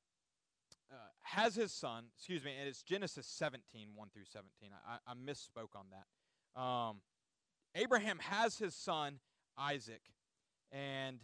uh, 0.91 0.97
has 1.23 1.55
his 1.55 1.73
son, 1.73 2.05
excuse 2.19 2.45
me, 2.45 2.53
and 2.59 2.69
it's 2.69 2.83
Genesis 2.83 3.27
17, 3.27 3.89
1 3.95 4.09
through 4.13 4.25
17. 4.31 4.69
I, 4.87 4.99
I 5.11 5.15
misspoke 5.15 5.75
on 5.75 5.87
that. 5.91 6.61
Um, 6.61 7.01
Abraham 7.75 8.19
has 8.19 8.59
his 8.59 8.75
son, 8.75 9.21
Isaac, 9.57 10.03
and 10.73 11.19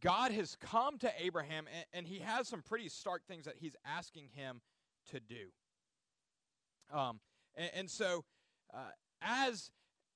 God 0.00 0.30
has 0.32 0.56
come 0.60 0.98
to 0.98 1.12
Abraham, 1.18 1.66
and, 1.74 1.84
and 1.92 2.06
he 2.06 2.20
has 2.20 2.48
some 2.48 2.62
pretty 2.62 2.88
stark 2.88 3.26
things 3.26 3.44
that 3.44 3.54
he's 3.58 3.74
asking 3.84 4.28
him 4.34 4.60
to 5.10 5.20
do. 5.20 5.48
Um, 6.92 7.20
and, 7.56 7.70
and 7.74 7.90
so, 7.90 8.24
uh, 8.72 8.90
as 9.20 9.70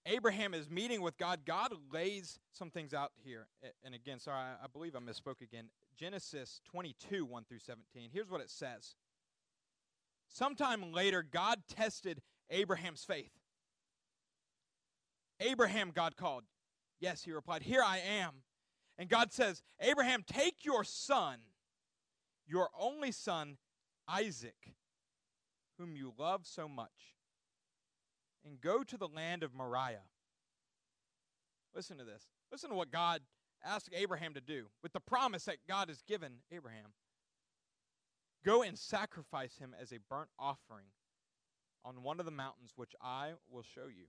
Abraham 0.06 0.54
is 0.54 0.70
meeting 0.70 1.00
with 1.02 1.16
God, 1.18 1.40
God 1.44 1.74
lays 1.92 2.38
some 2.52 2.70
things 2.70 2.94
out 2.94 3.12
here. 3.24 3.46
And 3.84 3.94
again, 3.94 4.18
sorry, 4.18 4.38
I, 4.38 4.66
believe 4.72 4.94
I 4.96 4.98
misspoke 4.98 5.40
again. 5.40 5.66
Genesis 5.96 6.60
22, 6.70 7.24
1 7.24 7.44
through 7.44 7.58
17. 7.58 8.10
Here's 8.12 8.30
what 8.30 8.40
it 8.40 8.50
says. 8.50 8.96
Sometime 10.28 10.92
later, 10.92 11.22
God 11.22 11.60
tested 11.68 12.22
Abraham's 12.50 13.04
faith. 13.04 13.32
Abraham, 15.40 15.90
God 15.94 16.16
called. 16.16 16.44
Yes, 17.00 17.22
he 17.22 17.32
replied, 17.32 17.62
Here 17.62 17.82
I 17.84 17.98
am. 17.98 18.32
And 19.02 19.10
God 19.10 19.32
says, 19.32 19.64
Abraham, 19.80 20.22
take 20.24 20.64
your 20.64 20.84
son, 20.84 21.38
your 22.46 22.68
only 22.78 23.10
son, 23.10 23.56
Isaac, 24.06 24.74
whom 25.76 25.96
you 25.96 26.12
love 26.16 26.42
so 26.44 26.68
much, 26.68 27.16
and 28.46 28.60
go 28.60 28.84
to 28.84 28.96
the 28.96 29.08
land 29.08 29.42
of 29.42 29.54
Moriah. 29.54 30.04
Listen 31.74 31.98
to 31.98 32.04
this. 32.04 32.28
Listen 32.52 32.70
to 32.70 32.76
what 32.76 32.92
God 32.92 33.22
asked 33.64 33.90
Abraham 33.92 34.34
to 34.34 34.40
do 34.40 34.66
with 34.84 34.92
the 34.92 35.00
promise 35.00 35.46
that 35.46 35.56
God 35.68 35.88
has 35.88 36.00
given 36.02 36.34
Abraham. 36.52 36.92
Go 38.44 38.62
and 38.62 38.78
sacrifice 38.78 39.56
him 39.56 39.74
as 39.82 39.90
a 39.90 39.98
burnt 40.08 40.30
offering 40.38 40.86
on 41.84 42.04
one 42.04 42.20
of 42.20 42.24
the 42.24 42.30
mountains 42.30 42.70
which 42.76 42.94
I 43.02 43.32
will 43.50 43.64
show 43.64 43.88
you. 43.88 44.04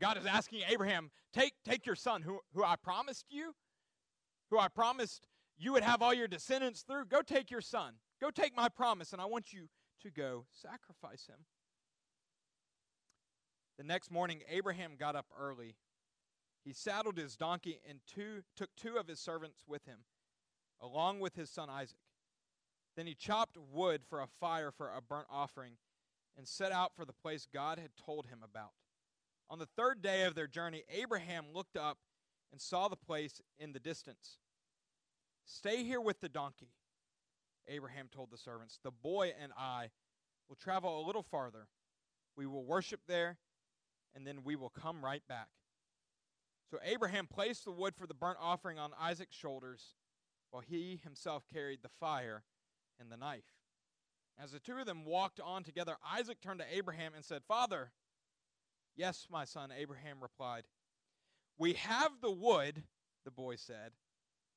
God 0.00 0.16
is 0.16 0.24
asking 0.24 0.62
Abraham, 0.70 1.10
take, 1.34 1.52
take 1.66 1.84
your 1.84 1.96
son, 1.96 2.22
who, 2.22 2.38
who 2.54 2.64
I 2.64 2.76
promised 2.76 3.26
you, 3.28 3.52
who 4.50 4.58
I 4.58 4.68
promised 4.68 5.26
you 5.58 5.72
would 5.72 5.82
have 5.82 6.02
all 6.02 6.14
your 6.14 6.28
descendants 6.28 6.82
through. 6.82 7.06
Go 7.06 7.22
take 7.22 7.50
your 7.50 7.60
son. 7.60 7.94
Go 8.20 8.30
take 8.30 8.56
my 8.56 8.68
promise, 8.68 9.12
and 9.12 9.20
I 9.20 9.26
want 9.26 9.52
you 9.52 9.68
to 10.02 10.10
go 10.10 10.46
sacrifice 10.50 11.26
him. 11.26 11.44
The 13.78 13.84
next 13.84 14.10
morning, 14.10 14.40
Abraham 14.48 14.92
got 14.98 15.16
up 15.16 15.26
early 15.38 15.76
he 16.64 16.72
saddled 16.72 17.16
his 17.16 17.36
donkey 17.36 17.80
and 17.88 18.00
two, 18.06 18.42
took 18.56 18.70
two 18.76 18.96
of 18.96 19.08
his 19.08 19.18
servants 19.18 19.64
with 19.66 19.84
him, 19.86 20.00
along 20.80 21.20
with 21.20 21.34
his 21.34 21.50
son 21.50 21.70
Isaac. 21.70 21.96
Then 22.96 23.06
he 23.06 23.14
chopped 23.14 23.56
wood 23.56 24.02
for 24.08 24.20
a 24.20 24.26
fire 24.26 24.70
for 24.70 24.90
a 24.90 25.00
burnt 25.00 25.28
offering 25.30 25.74
and 26.36 26.46
set 26.46 26.72
out 26.72 26.92
for 26.94 27.04
the 27.04 27.12
place 27.12 27.46
God 27.52 27.78
had 27.78 27.96
told 27.96 28.26
him 28.26 28.40
about. 28.42 28.72
On 29.48 29.58
the 29.58 29.68
third 29.76 30.02
day 30.02 30.24
of 30.24 30.34
their 30.34 30.46
journey, 30.46 30.84
Abraham 30.90 31.46
looked 31.52 31.76
up 31.76 31.98
and 32.52 32.60
saw 32.60 32.88
the 32.88 32.96
place 32.96 33.40
in 33.58 33.72
the 33.72 33.80
distance. 33.80 34.38
Stay 35.44 35.84
here 35.84 36.00
with 36.00 36.20
the 36.20 36.28
donkey, 36.28 36.70
Abraham 37.68 38.08
told 38.10 38.30
the 38.30 38.38
servants. 38.38 38.78
The 38.82 38.90
boy 38.90 39.32
and 39.40 39.52
I 39.56 39.90
will 40.48 40.56
travel 40.56 41.00
a 41.00 41.06
little 41.06 41.22
farther. 41.22 41.68
We 42.36 42.46
will 42.46 42.64
worship 42.64 43.00
there, 43.06 43.38
and 44.14 44.26
then 44.26 44.44
we 44.44 44.56
will 44.56 44.70
come 44.70 45.04
right 45.04 45.22
back. 45.28 45.48
So 46.70 46.78
Abraham 46.84 47.26
placed 47.26 47.64
the 47.64 47.72
wood 47.72 47.94
for 47.96 48.06
the 48.06 48.14
burnt 48.14 48.38
offering 48.40 48.78
on 48.78 48.92
Isaac's 49.00 49.36
shoulders, 49.36 49.94
while 50.50 50.62
he 50.62 51.00
himself 51.02 51.44
carried 51.52 51.82
the 51.82 51.88
fire 51.88 52.44
and 52.98 53.10
the 53.10 53.16
knife. 53.16 53.44
As 54.42 54.52
the 54.52 54.60
two 54.60 54.78
of 54.78 54.86
them 54.86 55.04
walked 55.04 55.40
on 55.40 55.64
together, 55.64 55.96
Isaac 56.04 56.40
turned 56.40 56.60
to 56.60 56.76
Abraham 56.76 57.12
and 57.14 57.24
said, 57.24 57.42
Father, 57.46 57.92
yes, 58.96 59.26
my 59.30 59.44
son, 59.44 59.70
Abraham 59.76 60.18
replied. 60.20 60.64
We 61.60 61.74
have 61.74 62.12
the 62.22 62.30
wood, 62.30 62.84
the 63.26 63.30
boy 63.30 63.56
said, 63.56 63.92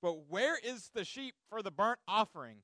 but 0.02 0.30
where 0.30 0.58
is 0.58 0.90
the 0.96 1.04
sheep 1.04 1.36
for 1.50 1.62
the 1.62 1.70
burnt 1.70 2.00
offering? 2.08 2.60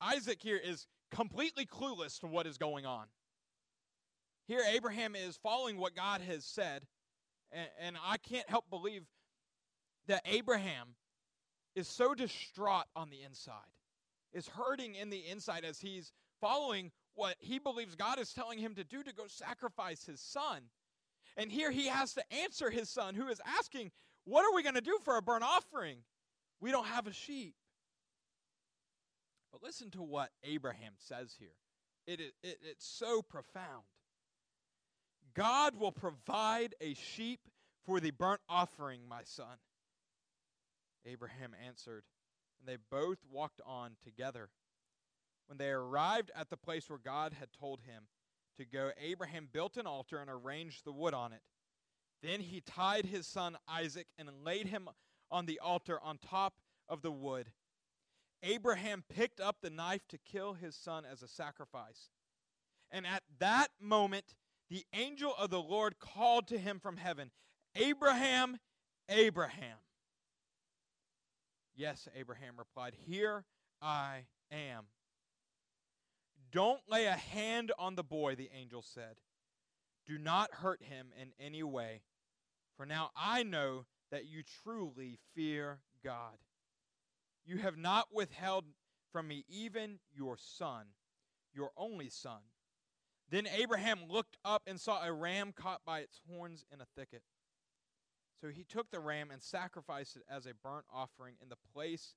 Isaac 0.00 0.38
here 0.42 0.60
is 0.62 0.88
completely 1.12 1.64
clueless 1.64 2.18
to 2.20 2.26
what 2.26 2.48
is 2.48 2.58
going 2.58 2.86
on. 2.86 3.06
Here, 4.48 4.62
Abraham 4.68 5.14
is 5.14 5.38
following 5.40 5.78
what 5.78 5.94
God 5.94 6.22
has 6.22 6.44
said, 6.44 6.82
and, 7.52 7.68
and 7.80 7.96
I 8.04 8.16
can't 8.16 8.50
help 8.50 8.68
believe 8.68 9.04
that 10.08 10.22
Abraham 10.24 10.96
is 11.76 11.86
so 11.86 12.14
distraught 12.14 12.86
on 12.96 13.10
the 13.10 13.22
inside, 13.22 13.54
is 14.32 14.48
hurting 14.48 14.96
in 14.96 15.08
the 15.08 15.24
inside 15.30 15.64
as 15.64 15.78
he's 15.78 16.10
following 16.40 16.90
what 17.14 17.36
he 17.38 17.60
believes 17.60 17.94
God 17.94 18.18
is 18.18 18.32
telling 18.32 18.58
him 18.58 18.74
to 18.74 18.82
do 18.82 19.04
to 19.04 19.14
go 19.14 19.28
sacrifice 19.28 20.04
his 20.04 20.20
son. 20.20 20.62
And 21.36 21.50
here 21.50 21.70
he 21.70 21.88
has 21.88 22.14
to 22.14 22.22
answer 22.32 22.70
his 22.70 22.90
son, 22.90 23.14
who 23.14 23.28
is 23.28 23.40
asking, 23.58 23.90
What 24.24 24.44
are 24.44 24.54
we 24.54 24.62
going 24.62 24.74
to 24.74 24.80
do 24.80 24.98
for 25.04 25.16
a 25.16 25.22
burnt 25.22 25.44
offering? 25.44 25.98
We 26.60 26.70
don't 26.70 26.86
have 26.86 27.06
a 27.06 27.12
sheep. 27.12 27.54
But 29.52 29.62
listen 29.62 29.90
to 29.90 30.02
what 30.02 30.30
Abraham 30.44 30.92
says 30.96 31.34
here. 31.38 31.56
It, 32.06 32.20
it, 32.20 32.32
it, 32.42 32.58
it's 32.62 32.86
so 32.86 33.22
profound. 33.22 33.84
God 35.34 35.78
will 35.78 35.92
provide 35.92 36.74
a 36.80 36.94
sheep 36.94 37.40
for 37.84 38.00
the 38.00 38.10
burnt 38.10 38.40
offering, 38.48 39.00
my 39.08 39.22
son. 39.24 39.58
Abraham 41.06 41.52
answered, 41.66 42.04
and 42.60 42.68
they 42.68 42.78
both 42.90 43.18
walked 43.30 43.60
on 43.66 43.92
together. 44.04 44.50
When 45.48 45.58
they 45.58 45.70
arrived 45.70 46.30
at 46.34 46.48
the 46.48 46.56
place 46.56 46.88
where 46.88 46.98
God 46.98 47.34
had 47.38 47.48
told 47.58 47.80
him 47.80 48.04
to 48.56 48.64
go, 48.64 48.90
Abraham 49.00 49.48
built 49.52 49.76
an 49.76 49.86
altar 49.86 50.18
and 50.18 50.30
arranged 50.30 50.84
the 50.84 50.92
wood 50.92 51.14
on 51.14 51.32
it. 51.32 51.42
Then 52.22 52.40
he 52.40 52.60
tied 52.60 53.06
his 53.06 53.26
son 53.26 53.56
Isaac 53.68 54.06
and 54.18 54.28
laid 54.44 54.68
him 54.68 54.88
on 55.30 55.46
the 55.46 55.58
altar 55.58 55.98
on 56.02 56.18
top 56.18 56.54
of 56.88 57.02
the 57.02 57.10
wood. 57.10 57.50
Abraham 58.42 59.04
picked 59.08 59.40
up 59.40 59.56
the 59.60 59.70
knife 59.70 60.06
to 60.08 60.18
kill 60.18 60.54
his 60.54 60.76
son 60.76 61.04
as 61.10 61.22
a 61.22 61.28
sacrifice. 61.28 62.10
And 62.90 63.06
at 63.06 63.22
that 63.38 63.68
moment, 63.80 64.34
the 64.68 64.84
angel 64.92 65.34
of 65.38 65.50
the 65.50 65.60
Lord 65.60 65.98
called 65.98 66.48
to 66.48 66.58
him 66.58 66.80
from 66.80 66.96
heaven, 66.96 67.30
Abraham, 67.74 68.58
Abraham. 69.08 69.78
Yes, 71.74 72.08
Abraham 72.14 72.54
replied, 72.58 72.94
Here 73.06 73.44
I 73.80 74.24
am. 74.50 74.84
Don't 76.52 76.80
lay 76.88 77.06
a 77.06 77.12
hand 77.12 77.72
on 77.78 77.96
the 77.96 78.04
boy, 78.04 78.34
the 78.34 78.50
angel 78.54 78.82
said. 78.82 79.16
Do 80.06 80.18
not 80.18 80.54
hurt 80.54 80.82
him 80.82 81.08
in 81.20 81.32
any 81.40 81.62
way, 81.62 82.02
for 82.76 82.84
now 82.84 83.10
I 83.16 83.42
know 83.42 83.86
that 84.10 84.26
you 84.26 84.42
truly 84.62 85.18
fear 85.34 85.78
God. 86.04 86.36
You 87.44 87.58
have 87.58 87.76
not 87.76 88.08
withheld 88.12 88.66
from 89.10 89.28
me 89.28 89.44
even 89.48 89.98
your 90.14 90.36
son, 90.36 90.86
your 91.54 91.70
only 91.76 92.10
son. 92.10 92.40
Then 93.30 93.46
Abraham 93.46 94.00
looked 94.08 94.36
up 94.44 94.62
and 94.66 94.78
saw 94.78 95.02
a 95.02 95.12
ram 95.12 95.52
caught 95.52 95.80
by 95.86 96.00
its 96.00 96.20
horns 96.28 96.64
in 96.72 96.80
a 96.80 96.86
thicket. 96.96 97.22
So 98.40 98.48
he 98.48 98.64
took 98.64 98.90
the 98.90 99.00
ram 99.00 99.30
and 99.30 99.42
sacrificed 99.42 100.16
it 100.16 100.24
as 100.28 100.46
a 100.46 100.52
burnt 100.62 100.84
offering 100.92 101.36
in 101.40 101.48
the 101.48 101.56
place 101.72 102.14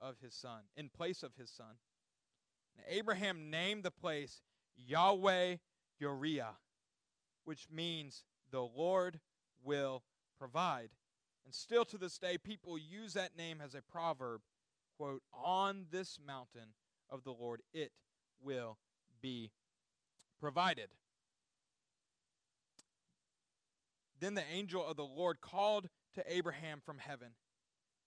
of 0.00 0.16
his 0.22 0.34
son, 0.34 0.62
in 0.76 0.88
place 0.88 1.22
of 1.22 1.34
his 1.36 1.50
son. 1.50 1.76
And 2.76 2.86
Abraham 2.88 3.50
named 3.50 3.82
the 3.82 3.90
place 3.90 4.42
Yahweh 4.76 5.56
Yireh, 6.00 6.54
which 7.44 7.68
means 7.70 8.24
the 8.50 8.62
Lord 8.62 9.20
will 9.62 10.02
provide. 10.38 10.90
And 11.44 11.54
still 11.54 11.84
to 11.86 11.98
this 11.98 12.18
day, 12.18 12.38
people 12.38 12.78
use 12.78 13.14
that 13.14 13.36
name 13.36 13.60
as 13.60 13.74
a 13.74 13.82
proverb 13.82 14.40
quote, 15.00 15.22
on 15.32 15.86
this 15.90 16.18
mountain 16.26 16.74
of 17.08 17.24
the 17.24 17.32
Lord 17.32 17.62
it 17.72 17.90
will 18.42 18.76
be 19.22 19.50
provided. 20.38 20.88
Then 24.20 24.34
the 24.34 24.44
angel 24.52 24.86
of 24.86 24.96
the 24.96 25.04
Lord 25.04 25.40
called 25.40 25.88
to 26.14 26.24
Abraham 26.30 26.82
from 26.84 26.98
heaven. 26.98 27.28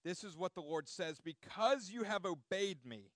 This 0.03 0.23
is 0.23 0.37
what 0.37 0.53
the 0.53 0.61
Lord 0.61 0.87
says 0.87 1.19
Because 1.19 1.89
you 1.89 2.03
have 2.03 2.25
obeyed 2.25 2.85
me 2.85 3.09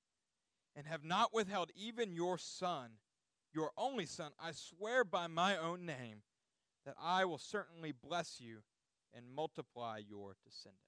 and 0.77 0.85
have 0.85 1.03
not 1.03 1.33
withheld 1.33 1.71
even 1.75 2.13
your 2.13 2.37
son, 2.37 2.91
your 3.51 3.71
only 3.75 4.05
son, 4.05 4.31
I 4.39 4.51
swear 4.51 5.03
by 5.03 5.25
my 5.25 5.57
own 5.57 5.87
name 5.87 6.21
that 6.85 6.93
I 7.01 7.25
will 7.25 7.39
certainly 7.39 7.91
bless 7.91 8.39
you 8.39 8.59
and 9.13 9.25
multiply 9.35 9.99
your 10.07 10.35
descendants. 10.45 10.83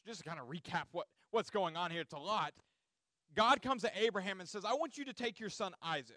So, 0.00 0.10
just 0.10 0.22
to 0.22 0.28
kind 0.28 0.40
of 0.40 0.48
recap 0.48 0.84
what, 0.92 1.06
what's 1.30 1.50
going 1.50 1.76
on 1.76 1.90
here, 1.90 2.00
it's 2.00 2.14
a 2.14 2.18
lot. 2.18 2.54
God 3.34 3.60
comes 3.60 3.82
to 3.82 3.90
Abraham 3.94 4.40
and 4.40 4.48
says, 4.48 4.64
I 4.64 4.72
want 4.72 4.96
you 4.96 5.04
to 5.04 5.12
take 5.12 5.38
your 5.38 5.50
son 5.50 5.72
Isaac. 5.82 6.16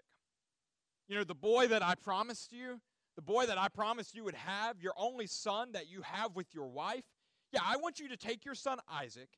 You 1.06 1.16
know, 1.16 1.24
the 1.24 1.34
boy 1.34 1.66
that 1.68 1.82
I 1.82 1.96
promised 1.96 2.50
you, 2.50 2.80
the 3.16 3.22
boy 3.22 3.44
that 3.44 3.58
I 3.58 3.68
promised 3.68 4.14
you 4.14 4.24
would 4.24 4.34
have, 4.34 4.80
your 4.80 4.94
only 4.96 5.26
son 5.26 5.72
that 5.72 5.90
you 5.90 6.00
have 6.02 6.34
with 6.34 6.46
your 6.54 6.68
wife. 6.68 7.04
Yeah, 7.52 7.60
I 7.66 7.76
want 7.76 8.00
you 8.00 8.08
to 8.08 8.16
take 8.16 8.46
your 8.46 8.54
son 8.54 8.78
Isaac. 8.90 9.28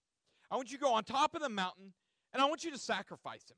I 0.50 0.56
want 0.56 0.70
you 0.70 0.78
to 0.78 0.84
go 0.84 0.92
on 0.92 1.02
top 1.02 1.34
of 1.34 1.40
the 1.40 1.48
mountain 1.48 1.94
and 2.32 2.42
I 2.42 2.46
want 2.46 2.64
you 2.64 2.70
to 2.70 2.78
sacrifice 2.78 3.50
him. 3.50 3.56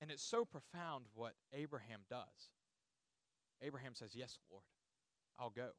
And 0.00 0.10
it's 0.10 0.22
so 0.22 0.44
profound 0.44 1.06
what 1.14 1.32
Abraham 1.52 2.00
does. 2.08 2.50
Abraham 3.62 3.94
says, 3.94 4.14
Yes, 4.14 4.38
Lord, 4.50 4.62
I'll 5.38 5.50
go. 5.50 5.70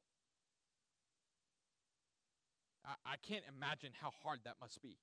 I, 2.86 3.14
I 3.14 3.16
can't 3.26 3.46
imagine 3.56 3.92
how 4.00 4.12
hard 4.24 4.40
that 4.44 4.56
must 4.60 4.82
be. 4.82 4.98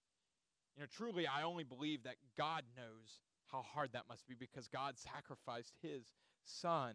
You 0.76 0.82
know, 0.82 0.86
truly, 0.94 1.26
I 1.26 1.42
only 1.42 1.64
believe 1.64 2.02
that 2.02 2.16
God 2.36 2.64
knows 2.76 3.20
how 3.50 3.62
hard 3.62 3.92
that 3.92 4.04
must 4.08 4.26
be 4.26 4.34
because 4.38 4.68
God 4.68 4.98
sacrificed 4.98 5.74
his 5.80 6.12
son 6.44 6.94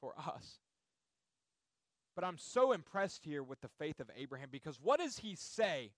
for 0.00 0.12
us. 0.18 0.58
But 2.14 2.24
I'm 2.24 2.38
so 2.38 2.72
impressed 2.72 3.24
here 3.24 3.42
with 3.42 3.60
the 3.60 3.68
faith 3.78 4.00
of 4.00 4.10
Abraham 4.16 4.48
because 4.50 4.80
what 4.80 5.00
does 5.00 5.18
he 5.18 5.34
say 5.34 5.92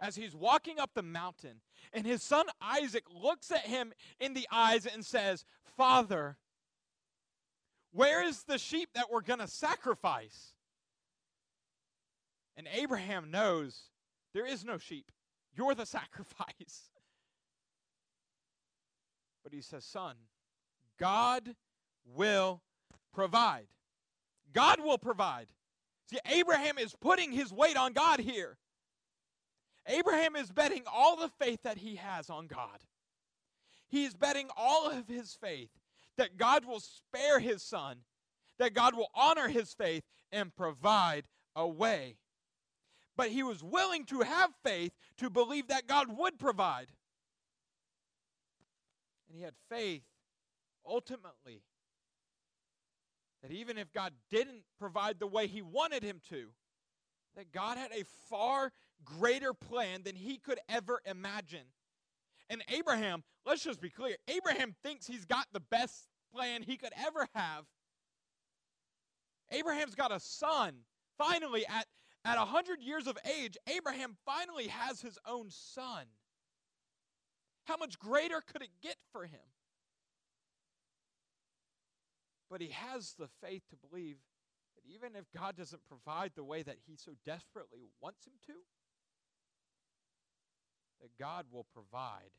as 0.00 0.16
he's 0.16 0.34
walking 0.34 0.78
up 0.78 0.90
the 0.94 1.02
mountain 1.02 1.60
and 1.92 2.06
his 2.06 2.22
son 2.22 2.46
Isaac 2.60 3.04
looks 3.10 3.50
at 3.50 3.66
him 3.66 3.92
in 4.20 4.34
the 4.34 4.46
eyes 4.50 4.86
and 4.86 5.04
says, 5.04 5.44
Father, 5.76 6.36
where 7.92 8.26
is 8.26 8.42
the 8.42 8.58
sheep 8.58 8.90
that 8.94 9.10
we're 9.10 9.20
going 9.20 9.40
to 9.40 9.48
sacrifice? 9.48 10.54
And 12.56 12.68
Abraham 12.72 13.30
knows 13.30 13.90
there 14.32 14.46
is 14.46 14.64
no 14.64 14.78
sheep. 14.78 15.10
You're 15.56 15.74
the 15.74 15.86
sacrifice. 15.86 16.90
But 19.42 19.52
he 19.52 19.60
says, 19.60 19.84
Son, 19.84 20.16
God 20.98 21.54
will 22.04 22.62
provide. 23.12 23.66
God 24.52 24.80
will 24.80 24.98
provide. 24.98 25.46
See, 26.10 26.18
Abraham 26.26 26.78
is 26.78 26.94
putting 27.00 27.32
his 27.32 27.52
weight 27.52 27.76
on 27.76 27.92
God 27.92 28.20
here. 28.20 28.56
Abraham 29.86 30.36
is 30.36 30.50
betting 30.50 30.82
all 30.92 31.16
the 31.16 31.30
faith 31.40 31.60
that 31.62 31.78
he 31.78 31.96
has 31.96 32.30
on 32.30 32.46
God. 32.46 32.84
He 33.88 34.04
is 34.04 34.14
betting 34.14 34.48
all 34.56 34.90
of 34.90 35.08
his 35.08 35.34
faith 35.34 35.70
that 36.16 36.36
God 36.36 36.64
will 36.64 36.80
spare 36.80 37.38
his 37.38 37.62
son, 37.62 37.98
that 38.58 38.74
God 38.74 38.94
will 38.96 39.10
honor 39.14 39.48
his 39.48 39.74
faith 39.74 40.04
and 40.32 40.54
provide 40.54 41.24
a 41.54 41.66
way. 41.66 42.16
But 43.16 43.28
he 43.28 43.42
was 43.42 43.62
willing 43.62 44.04
to 44.06 44.20
have 44.20 44.50
faith 44.64 44.92
to 45.18 45.30
believe 45.30 45.68
that 45.68 45.86
God 45.86 46.16
would 46.16 46.38
provide. 46.38 46.88
And 49.28 49.36
he 49.36 49.42
had 49.42 49.54
faith 49.68 50.02
ultimately 50.86 51.62
that 53.42 53.52
even 53.52 53.76
if 53.76 53.92
God 53.92 54.12
didn't 54.30 54.62
provide 54.78 55.18
the 55.18 55.26
way 55.26 55.46
he 55.46 55.62
wanted 55.62 56.02
him 56.02 56.20
to, 56.30 56.46
that 57.36 57.52
God 57.52 57.76
had 57.76 57.90
a 57.92 58.04
far 58.28 58.72
greater 59.04 59.54
plan 59.54 60.02
than 60.04 60.16
he 60.16 60.38
could 60.38 60.58
ever 60.68 61.00
imagine. 61.06 61.66
And 62.50 62.62
Abraham, 62.68 63.22
let's 63.46 63.62
just 63.62 63.80
be 63.80 63.90
clear, 63.90 64.16
Abraham 64.28 64.74
thinks 64.82 65.06
he's 65.06 65.24
got 65.24 65.46
the 65.52 65.60
best 65.60 66.08
plan 66.34 66.62
he 66.62 66.76
could 66.76 66.92
ever 67.06 67.26
have. 67.34 67.64
Abraham's 69.50 69.94
got 69.94 70.12
a 70.12 70.20
son. 70.20 70.74
Finally, 71.16 71.64
at, 71.66 71.86
at 72.24 72.38
100 72.38 72.80
years 72.80 73.06
of 73.06 73.16
age, 73.38 73.56
Abraham 73.74 74.16
finally 74.24 74.68
has 74.68 75.00
his 75.00 75.18
own 75.26 75.46
son. 75.48 76.04
How 77.64 77.76
much 77.76 77.98
greater 77.98 78.40
could 78.40 78.62
it 78.62 78.70
get 78.82 78.96
for 79.12 79.24
him? 79.24 79.40
But 82.50 82.60
he 82.60 82.68
has 82.68 83.14
the 83.18 83.28
faith 83.42 83.62
to 83.70 83.76
believe 83.88 84.16
that 84.76 84.82
even 84.92 85.16
if 85.16 85.24
God 85.36 85.56
doesn't 85.56 85.82
provide 85.88 86.32
the 86.34 86.44
way 86.44 86.62
that 86.62 86.76
he 86.86 86.96
so 86.96 87.12
desperately 87.24 87.88
wants 88.02 88.26
him 88.26 88.34
to, 88.46 88.52
that 91.00 91.16
God 91.18 91.46
will 91.52 91.66
provide 91.72 92.32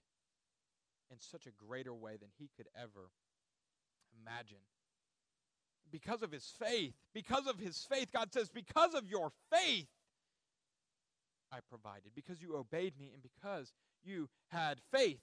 in 1.11 1.19
such 1.19 1.45
a 1.45 1.51
greater 1.51 1.93
way 1.93 2.17
than 2.17 2.29
he 2.37 2.49
could 2.55 2.67
ever 2.75 3.11
imagine. 4.21 4.63
Because 5.91 6.23
of 6.23 6.31
his 6.31 6.51
faith, 6.59 6.95
because 7.13 7.47
of 7.47 7.59
his 7.59 7.85
faith, 7.89 8.11
God 8.11 8.33
says, 8.33 8.49
because 8.49 8.93
of 8.93 9.07
your 9.07 9.31
faith, 9.51 9.87
I 11.51 11.59
provided, 11.69 12.11
because 12.15 12.41
you 12.41 12.55
obeyed 12.55 12.97
me, 12.97 13.11
and 13.13 13.21
because 13.21 13.71
you 14.03 14.29
had 14.49 14.79
faith. 14.91 15.21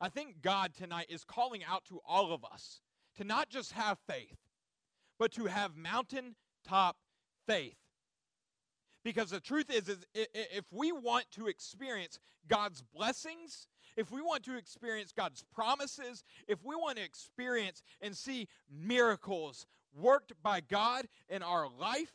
I 0.00 0.08
think 0.08 0.40
God 0.40 0.72
tonight 0.74 1.06
is 1.08 1.24
calling 1.24 1.62
out 1.64 1.84
to 1.86 2.00
all 2.06 2.32
of 2.32 2.44
us 2.44 2.80
to 3.16 3.24
not 3.24 3.50
just 3.50 3.72
have 3.72 3.98
faith, 4.08 4.38
but 5.18 5.32
to 5.32 5.46
have 5.46 5.76
mountaintop 5.76 6.96
faith. 7.46 7.76
Because 9.02 9.30
the 9.30 9.40
truth 9.40 9.70
is, 9.70 9.88
is 9.88 10.06
if 10.14 10.64
we 10.70 10.92
want 10.92 11.24
to 11.32 11.46
experience 11.46 12.18
God's 12.48 12.82
blessings, 12.94 13.66
if 13.96 14.10
we 14.10 14.20
want 14.20 14.44
to 14.44 14.56
experience 14.56 15.12
God's 15.12 15.44
promises, 15.54 16.22
if 16.46 16.62
we 16.64 16.76
want 16.76 16.98
to 16.98 17.02
experience 17.02 17.82
and 18.00 18.16
see 18.16 18.46
miracles 18.70 19.66
worked 19.94 20.32
by 20.42 20.60
God 20.60 21.06
in 21.28 21.42
our 21.42 21.68
life, 21.68 22.12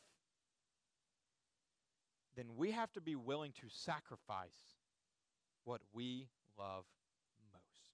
then 2.35 2.45
we 2.55 2.71
have 2.71 2.91
to 2.93 3.01
be 3.01 3.15
willing 3.15 3.51
to 3.61 3.67
sacrifice 3.69 4.77
what 5.63 5.81
we 5.93 6.27
love 6.57 6.85
most. 7.51 7.91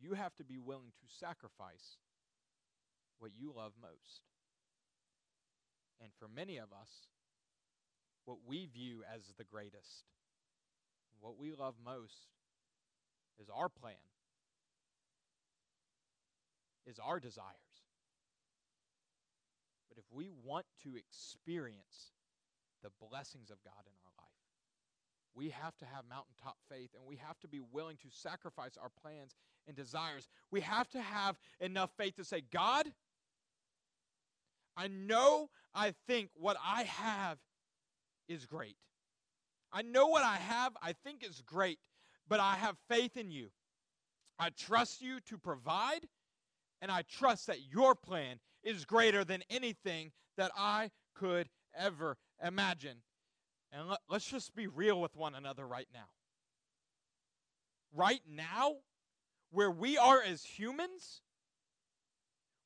You 0.00 0.14
have 0.14 0.34
to 0.36 0.44
be 0.44 0.58
willing 0.58 0.92
to 1.00 1.06
sacrifice 1.18 1.96
what 3.18 3.30
you 3.38 3.52
love 3.56 3.72
most. 3.80 4.22
And 6.00 6.10
for 6.18 6.28
many 6.28 6.58
of 6.58 6.72
us, 6.72 6.90
what 8.24 8.38
we 8.46 8.66
view 8.66 9.02
as 9.14 9.32
the 9.38 9.44
greatest, 9.44 10.04
what 11.20 11.38
we 11.38 11.52
love 11.52 11.74
most, 11.84 12.28
is 13.40 13.48
our 13.48 13.68
plan, 13.68 13.94
is 16.86 16.98
our 16.98 17.20
desires. 17.20 17.46
But 19.88 19.98
if 19.98 20.04
we 20.12 20.30
want 20.44 20.66
to 20.84 20.96
experience 20.96 22.12
the 22.82 22.90
blessings 23.08 23.50
of 23.50 23.62
God 23.64 23.82
in 23.86 23.92
our 24.04 24.12
life, 24.18 24.26
we 25.34 25.50
have 25.50 25.76
to 25.78 25.84
have 25.84 26.04
mountaintop 26.08 26.56
faith 26.68 26.90
and 26.94 27.06
we 27.06 27.16
have 27.16 27.38
to 27.40 27.48
be 27.48 27.60
willing 27.60 27.96
to 27.98 28.08
sacrifice 28.10 28.76
our 28.80 28.90
plans 29.02 29.36
and 29.66 29.76
desires. 29.76 30.28
We 30.50 30.62
have 30.62 30.88
to 30.90 31.00
have 31.00 31.36
enough 31.60 31.90
faith 31.96 32.16
to 32.16 32.24
say, 32.24 32.42
God, 32.52 32.86
I 34.76 34.88
know 34.88 35.48
I 35.74 35.94
think 36.06 36.30
what 36.34 36.56
I 36.64 36.82
have 36.84 37.38
is 38.28 38.46
great. 38.46 38.76
I 39.72 39.82
know 39.82 40.06
what 40.06 40.22
I 40.22 40.36
have, 40.36 40.72
I 40.82 40.92
think 40.92 41.24
is 41.24 41.42
great, 41.44 41.78
but 42.28 42.40
I 42.40 42.54
have 42.56 42.76
faith 42.88 43.16
in 43.16 43.30
you. 43.30 43.48
I 44.38 44.50
trust 44.50 45.00
you 45.00 45.20
to 45.26 45.38
provide, 45.38 46.06
and 46.80 46.90
I 46.90 47.02
trust 47.02 47.46
that 47.46 47.58
your 47.70 47.94
plan 47.94 48.38
is 48.62 48.84
greater 48.84 49.24
than 49.24 49.42
anything 49.48 50.12
that 50.36 50.50
I 50.56 50.90
could 51.14 51.48
ever 51.76 52.16
imagine. 52.44 52.98
And 53.72 53.88
let, 53.88 53.98
us 54.10 54.24
just 54.24 54.54
be 54.54 54.66
real 54.66 55.00
with 55.00 55.16
one 55.16 55.34
another 55.34 55.66
right 55.66 55.88
now. 55.92 56.08
Right 57.94 58.22
now, 58.28 58.76
where 59.50 59.70
we 59.70 59.96
are 59.96 60.22
as 60.22 60.44
humans, 60.44 61.22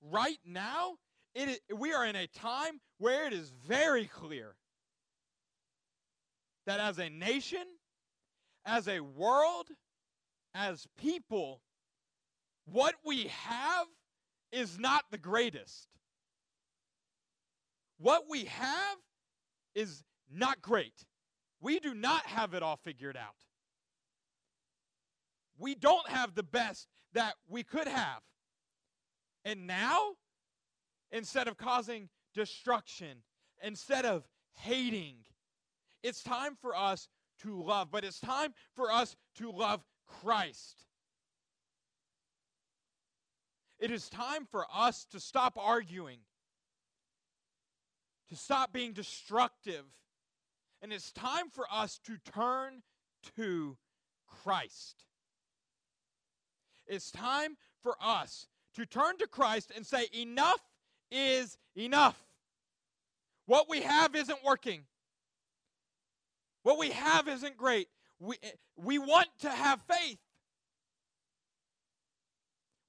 right 0.00 0.38
now, 0.44 0.96
it 1.34 1.48
is, 1.48 1.58
we 1.76 1.92
are 1.92 2.04
in 2.04 2.16
a 2.16 2.26
time 2.26 2.80
where 2.98 3.26
it 3.26 3.32
is 3.32 3.52
very 3.66 4.06
clear 4.06 4.54
that 6.66 6.80
as 6.80 6.98
a 6.98 7.08
nation, 7.08 7.64
as 8.66 8.88
a 8.88 9.00
world, 9.00 9.68
as 10.54 10.86
people, 10.98 11.60
what 12.64 12.94
we 13.04 13.24
have 13.28 13.86
is 14.52 14.78
not 14.78 15.04
the 15.10 15.18
greatest. 15.18 15.88
What 17.98 18.24
we 18.28 18.44
have 18.46 18.96
is 19.74 20.02
not 20.32 20.60
great. 20.60 21.04
We 21.60 21.78
do 21.78 21.94
not 21.94 22.24
have 22.26 22.54
it 22.54 22.62
all 22.62 22.78
figured 22.82 23.16
out. 23.16 23.34
We 25.58 25.74
don't 25.74 26.08
have 26.08 26.34
the 26.34 26.42
best 26.42 26.88
that 27.12 27.34
we 27.48 27.62
could 27.62 27.86
have. 27.86 28.22
And 29.44 29.66
now, 29.66 30.12
instead 31.12 31.48
of 31.48 31.56
causing 31.56 32.08
destruction, 32.34 33.22
instead 33.62 34.04
of 34.04 34.26
hating, 34.54 35.16
it's 36.02 36.22
time 36.22 36.56
for 36.60 36.76
us 36.76 37.08
to 37.42 37.62
love. 37.62 37.88
But 37.90 38.04
it's 38.04 38.20
time 38.20 38.54
for 38.74 38.90
us 38.90 39.16
to 39.36 39.50
love 39.50 39.84
Christ. 40.06 40.84
It 43.78 43.90
is 43.90 44.08
time 44.08 44.46
for 44.50 44.66
us 44.74 45.06
to 45.10 45.20
stop 45.20 45.56
arguing, 45.58 46.18
to 48.28 48.36
stop 48.36 48.72
being 48.72 48.92
destructive. 48.92 49.84
And 50.82 50.92
it's 50.92 51.12
time 51.12 51.50
for 51.50 51.66
us 51.70 51.98
to 52.04 52.18
turn 52.32 52.82
to 53.36 53.76
Christ. 54.26 55.04
It's 56.86 57.10
time 57.10 57.56
for 57.82 57.96
us 58.02 58.48
to 58.74 58.86
turn 58.86 59.16
to 59.18 59.26
Christ 59.26 59.72
and 59.74 59.86
say, 59.86 60.06
Enough 60.12 60.60
is 61.10 61.58
enough. 61.76 62.18
What 63.46 63.68
we 63.68 63.80
have 63.82 64.14
isn't 64.14 64.38
working. 64.44 64.82
What 66.62 66.78
we 66.78 66.90
have 66.90 67.26
isn't 67.28 67.56
great. 67.56 67.88
We, 68.18 68.36
we 68.76 68.98
want 68.98 69.28
to 69.40 69.50
have 69.50 69.80
faith. 69.88 70.18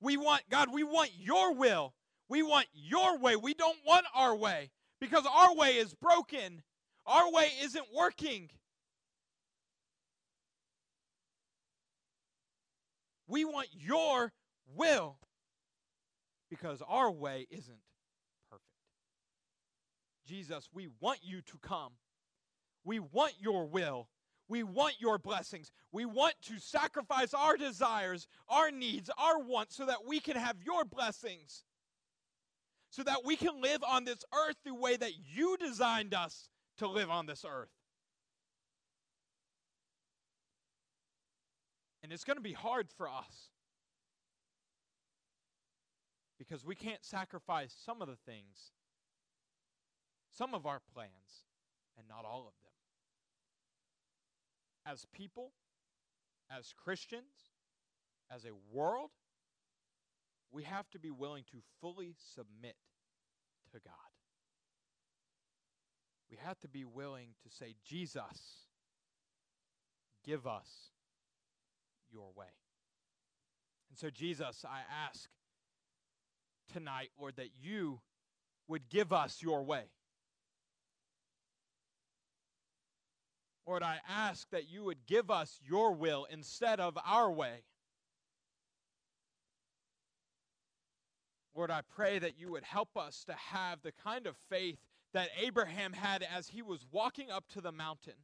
We 0.02 0.18
want, 0.18 0.44
God, 0.50 0.70
we 0.74 0.84
want 0.84 1.12
your 1.18 1.54
will. 1.54 1.94
We 2.28 2.44
want 2.44 2.68
your 2.74 3.18
way. 3.18 3.36
We 3.36 3.54
don't 3.54 3.78
want 3.86 4.06
our 4.16 4.36
way 4.36 4.72
because 5.00 5.26
our 5.32 5.56
way 5.56 5.78
is 5.78 5.94
broken. 5.94 6.64
Our 7.06 7.32
way 7.32 7.50
isn't 7.62 7.86
working. 7.96 8.50
We 13.28 13.46
want 13.46 13.70
your 13.72 14.34
will 14.76 15.18
because 16.50 16.82
our 16.88 17.10
way 17.10 17.48
isn't. 17.50 17.80
Jesus, 20.32 20.70
we 20.74 20.88
want 21.02 21.20
you 21.22 21.42
to 21.42 21.58
come. 21.62 21.92
We 22.86 23.00
want 23.00 23.34
your 23.42 23.66
will. 23.66 24.08
We 24.48 24.64
want 24.64 24.94
your 24.98 25.18
blessings. 25.18 25.72
We 25.92 26.06
want 26.06 26.36
to 26.44 26.58
sacrifice 26.58 27.34
our 27.34 27.58
desires, 27.58 28.28
our 28.48 28.72
needs, 28.72 29.10
our 29.18 29.40
wants 29.40 29.76
so 29.76 29.86
that 29.88 30.06
we 30.08 30.22
can 30.22 30.38
have 30.38 30.56
your 30.64 30.86
blessings. 30.86 31.66
So 32.92 33.04
that 33.04 33.26
we 33.26 33.36
can 33.36 33.62
live 33.62 33.84
on 33.86 34.06
this 34.06 34.24
earth 34.34 34.56
the 34.64 34.74
way 34.74 34.96
that 34.96 35.12
you 35.34 35.58
designed 35.58 36.14
us 36.14 36.48
to 36.78 36.88
live 36.88 37.10
on 37.10 37.26
this 37.26 37.44
earth. 37.46 37.72
And 42.04 42.14
it's 42.14 42.24
going 42.24 42.38
to 42.38 42.42
be 42.42 42.54
hard 42.54 42.88
for 42.96 43.10
us 43.10 43.50
because 46.40 46.66
we 46.66 46.76
can't 46.76 47.04
sacrifice 47.04 47.76
some 47.86 48.02
of 48.02 48.08
the 48.08 48.18
things, 48.26 48.72
some 50.42 50.56
of 50.56 50.66
our 50.66 50.82
plans, 50.96 51.46
and 52.00 52.08
not 52.10 52.26
all 52.26 52.40
of 52.48 52.54
them. 52.64 52.74
As 54.92 55.06
people, 55.14 55.52
as 56.50 56.74
Christians, 56.84 57.52
as 58.36 58.44
a 58.46 58.76
world, 58.76 59.12
we 60.52 60.64
have 60.64 60.90
to 60.90 61.00
be 61.00 61.12
willing 61.12 61.44
to 61.52 61.58
fully 61.80 62.16
submit 62.34 62.76
to 63.72 63.80
God. 63.86 63.94
We 66.32 66.38
have 66.44 66.58
to 66.62 66.68
be 66.68 66.86
willing 66.86 67.36
to 67.44 67.56
say, 67.56 67.76
Jesus, 67.86 68.66
give 70.26 70.48
us 70.48 70.90
your 72.12 72.32
way. 72.36 72.48
And 73.92 74.00
so, 74.00 74.10
Jesus, 74.10 74.66
I 74.68 74.80
ask 75.08 75.30
tonight, 76.74 77.10
Lord, 77.20 77.36
that 77.36 77.50
you 77.62 78.00
would 78.68 78.90
give 78.90 79.14
us 79.14 79.44
your 79.44 79.62
way. 79.64 79.84
Lord, 83.72 83.84
I 83.84 84.02
ask 84.10 84.50
that 84.50 84.70
you 84.70 84.84
would 84.84 85.06
give 85.08 85.32
us 85.32 85.58
your 85.66 85.94
will 85.94 86.28
instead 86.30 86.82
of 86.82 86.98
our 87.08 87.32
way. 87.32 87.64
Lord, 91.56 91.72
I 91.72 91.80
pray 91.96 92.20
that 92.20 92.38
you 92.38 92.52
would 92.52 92.66
help 92.66 92.98
us 92.98 93.24
to 93.30 93.34
have 93.34 93.82
the 93.82 93.94
kind 93.94 94.28
of 94.28 94.36
faith 94.50 94.80
that 95.14 95.30
Abraham 95.42 95.94
had 95.94 96.22
as 96.22 96.50
he 96.50 96.62
was 96.62 96.86
walking 96.92 97.32
up 97.32 97.46
to 97.54 97.62
the 97.62 97.72
mountain 97.72 98.16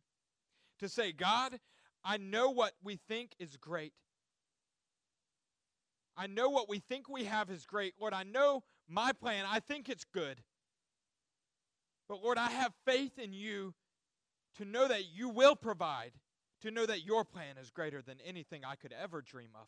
to 0.79 0.89
say, 0.89 1.13
God, 1.13 1.61
I 2.03 2.17
know 2.17 2.49
what 2.49 2.73
we 2.83 2.99
think 3.07 3.31
is 3.39 3.55
great. 3.55 3.93
I 6.17 6.27
know 6.27 6.49
what 6.49 6.67
we 6.67 6.79
think 6.79 7.07
we 7.07 7.23
have 7.23 7.49
is 7.49 7.65
great. 7.65 7.93
Lord, 7.97 8.13
I 8.13 8.23
know 8.23 8.63
my 8.89 9.13
plan. 9.13 9.45
I 9.49 9.61
think 9.61 9.87
it's 9.87 10.03
good. 10.03 10.41
But 12.09 12.21
Lord, 12.21 12.37
I 12.37 12.49
have 12.49 12.73
faith 12.85 13.17
in 13.17 13.31
you 13.31 13.73
to 14.57 14.65
know 14.65 14.87
that 14.87 15.05
you 15.13 15.29
will 15.29 15.55
provide, 15.55 16.11
to 16.61 16.71
know 16.71 16.85
that 16.85 17.05
your 17.05 17.23
plan 17.23 17.57
is 17.61 17.69
greater 17.69 18.01
than 18.01 18.17
anything 18.25 18.63
I 18.65 18.75
could 18.75 18.93
ever 18.93 19.21
dream 19.21 19.49
of. 19.55 19.67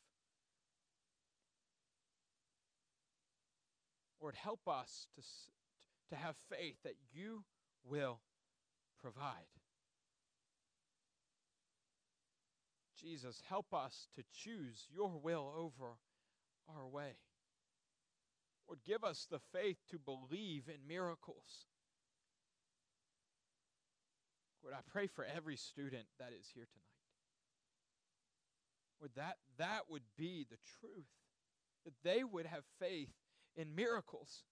Lord, 4.22 4.36
help 4.36 4.68
us 4.68 5.08
to, 5.16 5.22
to 6.10 6.16
have 6.16 6.36
faith 6.50 6.76
that 6.84 6.96
you 7.14 7.44
will 7.86 8.20
provide. 9.02 9.48
Jesus, 13.02 13.42
help 13.48 13.74
us 13.74 14.08
to 14.16 14.24
choose 14.34 14.88
your 14.94 15.18
will 15.24 15.54
over 15.58 15.94
our 16.76 16.88
way. 16.88 17.16
Lord, 18.68 18.80
give 18.86 19.04
us 19.04 19.26
the 19.30 19.40
faith 19.54 19.78
to 19.90 19.98
believe 19.98 20.64
in 20.68 20.88
miracles. 20.88 21.66
Lord, 24.64 24.76
I 24.76 24.82
pray 24.92 25.08
for 25.08 25.26
every 25.26 25.56
student 25.56 26.06
that 26.20 26.32
is 26.38 26.48
here 26.54 26.66
tonight. 26.66 26.86
Lord, 29.00 29.12
that, 29.16 29.38
that 29.58 29.90
would 29.90 30.04
be 30.18 30.46
the 30.50 30.58
truth, 30.80 31.08
that 31.86 31.94
they 32.04 32.24
would 32.24 32.46
have 32.46 32.64
faith 32.80 33.14
in 33.56 33.76
miracles. 33.76 34.44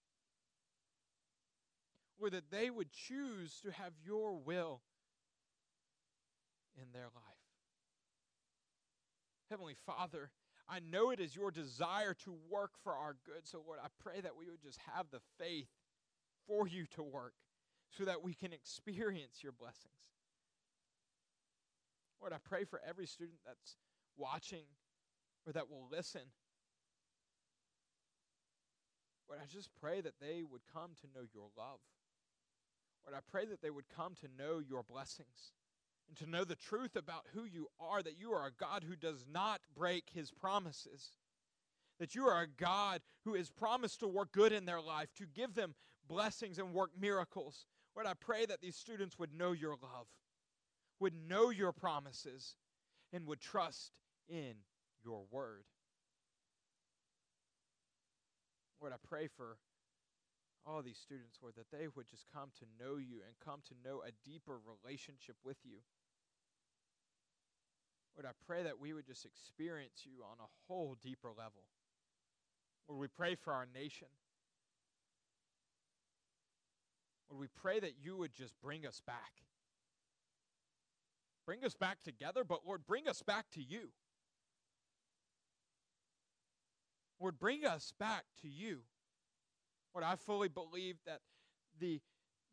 Or 2.20 2.30
that 2.30 2.50
they 2.50 2.70
would 2.70 2.90
choose 2.90 3.60
to 3.64 3.70
have 3.70 3.92
your 4.04 4.36
will 4.36 4.80
in 6.76 6.90
their 6.92 7.04
life. 7.04 7.38
Heavenly 9.50 9.76
Father, 9.86 10.30
I 10.68 10.80
know 10.80 11.10
it 11.10 11.20
is 11.20 11.36
your 11.36 11.50
desire 11.50 12.14
to 12.24 12.34
work 12.50 12.72
for 12.82 12.92
our 12.92 13.16
good. 13.24 13.46
So, 13.46 13.62
Lord, 13.64 13.78
I 13.82 13.88
pray 14.02 14.20
that 14.20 14.36
we 14.36 14.50
would 14.50 14.62
just 14.62 14.78
have 14.94 15.06
the 15.10 15.20
faith 15.38 15.68
for 16.46 16.66
you 16.66 16.86
to 16.96 17.02
work 17.02 17.34
so 17.96 18.04
that 18.04 18.22
we 18.22 18.34
can 18.34 18.52
experience 18.52 19.42
your 19.42 19.52
blessings. 19.52 19.92
Lord, 22.20 22.32
I 22.32 22.38
pray 22.48 22.64
for 22.64 22.80
every 22.86 23.06
student 23.06 23.38
that's 23.46 23.76
watching 24.16 24.64
or 25.46 25.52
that 25.52 25.70
will 25.70 25.88
listen. 25.90 26.22
Lord, 29.28 29.40
I 29.42 29.46
just 29.46 29.70
pray 29.80 30.00
that 30.00 30.14
they 30.20 30.42
would 30.42 30.62
come 30.72 30.90
to 31.00 31.06
know 31.14 31.26
your 31.34 31.48
love. 31.56 31.80
Lord, 33.06 33.16
I 33.16 33.30
pray 33.30 33.46
that 33.46 33.62
they 33.62 33.70
would 33.70 33.88
come 33.88 34.14
to 34.20 34.28
know 34.42 34.58
your 34.58 34.82
blessings 34.82 35.52
and 36.08 36.16
to 36.18 36.26
know 36.28 36.44
the 36.44 36.56
truth 36.56 36.96
about 36.96 37.26
who 37.34 37.44
you 37.44 37.68
are, 37.80 38.02
that 38.02 38.18
you 38.18 38.32
are 38.32 38.46
a 38.46 38.52
God 38.52 38.84
who 38.88 38.96
does 38.96 39.26
not 39.30 39.60
break 39.76 40.10
his 40.12 40.30
promises, 40.30 41.12
that 41.98 42.14
you 42.14 42.26
are 42.26 42.42
a 42.42 42.46
God 42.46 43.00
who 43.24 43.34
has 43.34 43.50
promised 43.50 44.00
to 44.00 44.08
work 44.08 44.32
good 44.32 44.52
in 44.52 44.64
their 44.64 44.80
life, 44.80 45.08
to 45.18 45.26
give 45.26 45.54
them 45.54 45.74
blessings 46.08 46.58
and 46.58 46.72
work 46.72 46.90
miracles. 46.98 47.66
Lord, 47.98 48.06
I 48.06 48.14
pray 48.14 48.46
that 48.46 48.60
these 48.60 48.76
students 48.76 49.18
would 49.18 49.34
know 49.36 49.50
your 49.50 49.72
love, 49.72 50.06
would 51.00 51.14
know 51.28 51.50
your 51.50 51.72
promises, 51.72 52.54
and 53.12 53.26
would 53.26 53.40
trust 53.40 53.98
in 54.28 54.54
your 55.04 55.24
word. 55.32 55.64
Lord, 58.80 58.92
I 58.92 58.98
pray 59.08 59.26
for 59.26 59.56
all 60.64 60.80
these 60.80 60.96
students, 60.96 61.40
Lord, 61.42 61.54
that 61.56 61.76
they 61.76 61.88
would 61.96 62.08
just 62.08 62.26
come 62.32 62.50
to 62.60 62.66
know 62.78 62.98
you 62.98 63.18
and 63.26 63.34
come 63.44 63.62
to 63.66 63.74
know 63.84 64.00
a 64.06 64.12
deeper 64.24 64.60
relationship 64.62 65.34
with 65.44 65.56
you. 65.64 65.78
Lord, 68.14 68.32
I 68.32 68.44
pray 68.46 68.62
that 68.62 68.78
we 68.78 68.92
would 68.92 69.06
just 69.06 69.24
experience 69.24 70.04
you 70.04 70.22
on 70.22 70.36
a 70.38 70.52
whole 70.68 70.96
deeper 71.02 71.30
level. 71.30 71.66
Lord, 72.86 73.00
we 73.00 73.08
pray 73.08 73.34
for 73.34 73.52
our 73.52 73.66
nation. 73.74 74.06
Lord, 77.30 77.40
we 77.40 77.48
pray 77.60 77.80
that 77.80 77.94
you 78.02 78.16
would 78.16 78.34
just 78.34 78.54
bring 78.62 78.86
us 78.86 79.00
back. 79.06 79.32
Bring 81.46 81.64
us 81.64 81.74
back 81.74 82.02
together, 82.02 82.44
but 82.44 82.66
Lord, 82.66 82.86
bring 82.86 83.08
us 83.08 83.22
back 83.22 83.46
to 83.54 83.62
you. 83.62 83.88
Lord, 87.20 87.38
bring 87.38 87.64
us 87.64 87.92
back 87.98 88.24
to 88.42 88.48
you. 88.48 88.80
Lord, 89.94 90.04
I 90.04 90.16
fully 90.16 90.48
believe 90.48 90.96
that 91.06 91.20
the, 91.80 92.00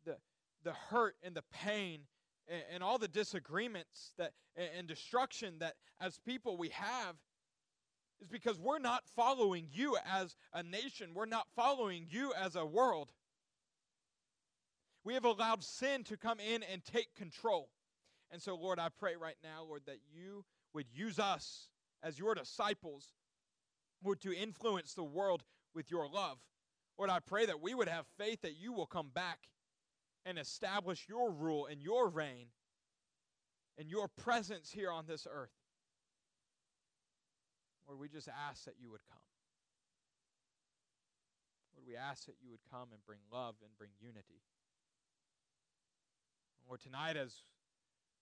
the, 0.04 0.16
the 0.64 0.72
hurt 0.72 1.16
and 1.22 1.34
the 1.34 1.44
pain 1.52 2.00
and, 2.48 2.62
and 2.72 2.82
all 2.82 2.98
the 2.98 3.08
disagreements 3.08 4.12
that 4.18 4.32
and, 4.56 4.68
and 4.78 4.88
destruction 4.88 5.54
that 5.60 5.74
as 6.00 6.18
people 6.18 6.56
we 6.56 6.70
have 6.70 7.16
is 8.20 8.28
because 8.28 8.58
we're 8.58 8.78
not 8.78 9.04
following 9.14 9.68
you 9.70 9.96
as 10.10 10.36
a 10.52 10.62
nation. 10.62 11.10
We're 11.14 11.26
not 11.26 11.46
following 11.54 12.06
you 12.08 12.32
as 12.32 12.56
a 12.56 12.64
world. 12.64 13.12
We 15.06 15.14
have 15.14 15.24
allowed 15.24 15.62
sin 15.62 16.02
to 16.04 16.16
come 16.16 16.40
in 16.40 16.64
and 16.64 16.84
take 16.84 17.14
control. 17.14 17.68
And 18.32 18.42
so, 18.42 18.56
Lord, 18.56 18.80
I 18.80 18.88
pray 18.88 19.14
right 19.14 19.36
now, 19.40 19.62
Lord, 19.62 19.82
that 19.86 20.00
you 20.12 20.44
would 20.74 20.86
use 20.92 21.20
us 21.20 21.68
as 22.02 22.18
your 22.18 22.34
disciples, 22.34 23.14
Lord, 24.02 24.20
to 24.22 24.36
influence 24.36 24.94
the 24.94 25.04
world 25.04 25.44
with 25.76 25.92
your 25.92 26.08
love. 26.08 26.38
Lord, 26.98 27.08
I 27.08 27.20
pray 27.20 27.46
that 27.46 27.62
we 27.62 27.72
would 27.72 27.86
have 27.86 28.04
faith 28.18 28.42
that 28.42 28.56
you 28.56 28.72
will 28.72 28.86
come 28.86 29.10
back 29.14 29.38
and 30.24 30.40
establish 30.40 31.06
your 31.08 31.30
rule 31.30 31.66
and 31.66 31.80
your 31.80 32.08
reign 32.08 32.48
and 33.78 33.88
your 33.88 34.08
presence 34.08 34.72
here 34.72 34.90
on 34.90 35.04
this 35.06 35.24
earth. 35.30 35.54
Lord, 37.86 38.00
we 38.00 38.08
just 38.08 38.28
ask 38.50 38.64
that 38.64 38.74
you 38.82 38.90
would 38.90 39.06
come. 39.08 39.22
Lord, 41.76 41.86
we 41.86 41.94
ask 41.94 42.26
that 42.26 42.38
you 42.42 42.50
would 42.50 42.64
come 42.72 42.88
and 42.92 43.06
bring 43.06 43.20
love 43.32 43.54
and 43.62 43.70
bring 43.78 43.90
unity. 44.00 44.42
Lord, 46.66 46.82
tonight 46.82 47.16
as 47.16 47.32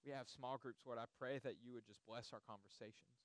we 0.05 0.13
have 0.13 0.29
small 0.29 0.61
groups, 0.61 0.85
Lord, 0.85 1.01
I 1.01 1.09
pray 1.19 1.41
that 1.43 1.65
you 1.65 1.73
would 1.73 1.89
just 1.89 2.05
bless 2.05 2.29
our 2.37 2.45
conversations, 2.45 3.17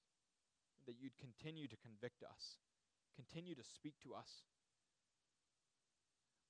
that 0.87 0.95
you'd 0.95 1.15
continue 1.19 1.67
to 1.67 1.77
convict 1.83 2.23
us, 2.23 2.57
continue 3.19 3.53
to 3.53 3.63
speak 3.63 3.99
to 4.07 4.15
us 4.15 4.47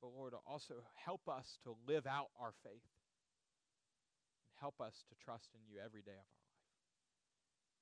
but 0.01 0.11
Lord, 0.15 0.33
also 0.47 0.75
help 0.95 1.27
us 1.27 1.59
to 1.63 1.75
live 1.87 2.07
out 2.07 2.29
our 2.39 2.53
faith 2.63 2.87
and 4.47 4.55
help 4.59 4.79
us 4.79 5.03
to 5.09 5.15
trust 5.23 5.49
in 5.53 5.61
you 5.67 5.79
every 5.83 6.01
day 6.01 6.15
of 6.15 6.23
our 6.23 6.39
life. 6.39 6.63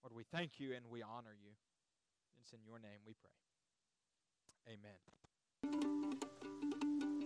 Lord, 0.03 0.13
we 0.15 0.25
thank 0.25 0.59
you 0.59 0.73
and 0.73 0.85
we 0.89 1.01
honor 1.01 1.38
you. 1.38 1.53
It's 2.41 2.53
in 2.53 2.59
your 2.65 2.79
name 2.79 3.05
we 3.05 3.13
pray. 3.13 4.73
Amen. 4.73 5.26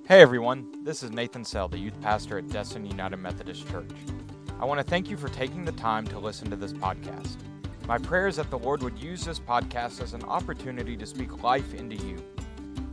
Hey 0.08 0.22
everyone, 0.22 0.84
this 0.84 1.04
is 1.04 1.12
Nathan 1.12 1.46
Sell, 1.46 1.70
the 1.70 1.78
youth 1.78 2.00
pastor 2.02 2.38
at 2.38 2.50
Destin 2.50 2.86
United 2.86 3.18
Methodist 3.18 3.68
Church. 3.70 3.92
I 4.60 4.66
want 4.66 4.80
to 4.80 4.84
thank 4.84 5.10
you 5.10 5.16
for 5.16 5.30
taking 5.30 5.64
the 5.64 5.72
time 5.72 6.06
to 6.08 6.20
listen 6.20 6.50
to 6.50 6.56
this 6.58 6.74
podcast. 6.74 7.38
My 7.88 7.98
prayer 7.98 8.28
is 8.28 8.36
that 8.36 8.50
the 8.50 8.60
Lord 8.60 8.84
would 8.84 9.00
use 9.00 9.24
this 9.24 9.40
podcast 9.40 10.02
as 10.02 10.14
an 10.14 10.24
opportunity 10.24 10.98
to 10.98 11.06
speak 11.06 11.44
life 11.44 11.74
into 11.74 11.96
you 11.96 12.18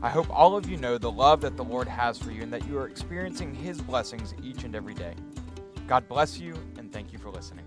I 0.00 0.10
hope 0.10 0.30
all 0.30 0.56
of 0.56 0.68
you 0.68 0.76
know 0.76 0.96
the 0.96 1.10
love 1.10 1.40
that 1.40 1.56
the 1.56 1.64
Lord 1.64 1.88
has 1.88 2.18
for 2.18 2.30
you 2.30 2.42
and 2.42 2.52
that 2.52 2.66
you 2.68 2.78
are 2.78 2.86
experiencing 2.86 3.52
His 3.52 3.80
blessings 3.80 4.32
each 4.44 4.62
and 4.62 4.76
every 4.76 4.94
day. 4.94 5.14
God 5.88 6.08
bless 6.08 6.38
you, 6.38 6.54
and 6.76 6.92
thank 6.92 7.12
you 7.12 7.18
for 7.18 7.30
listening. 7.30 7.64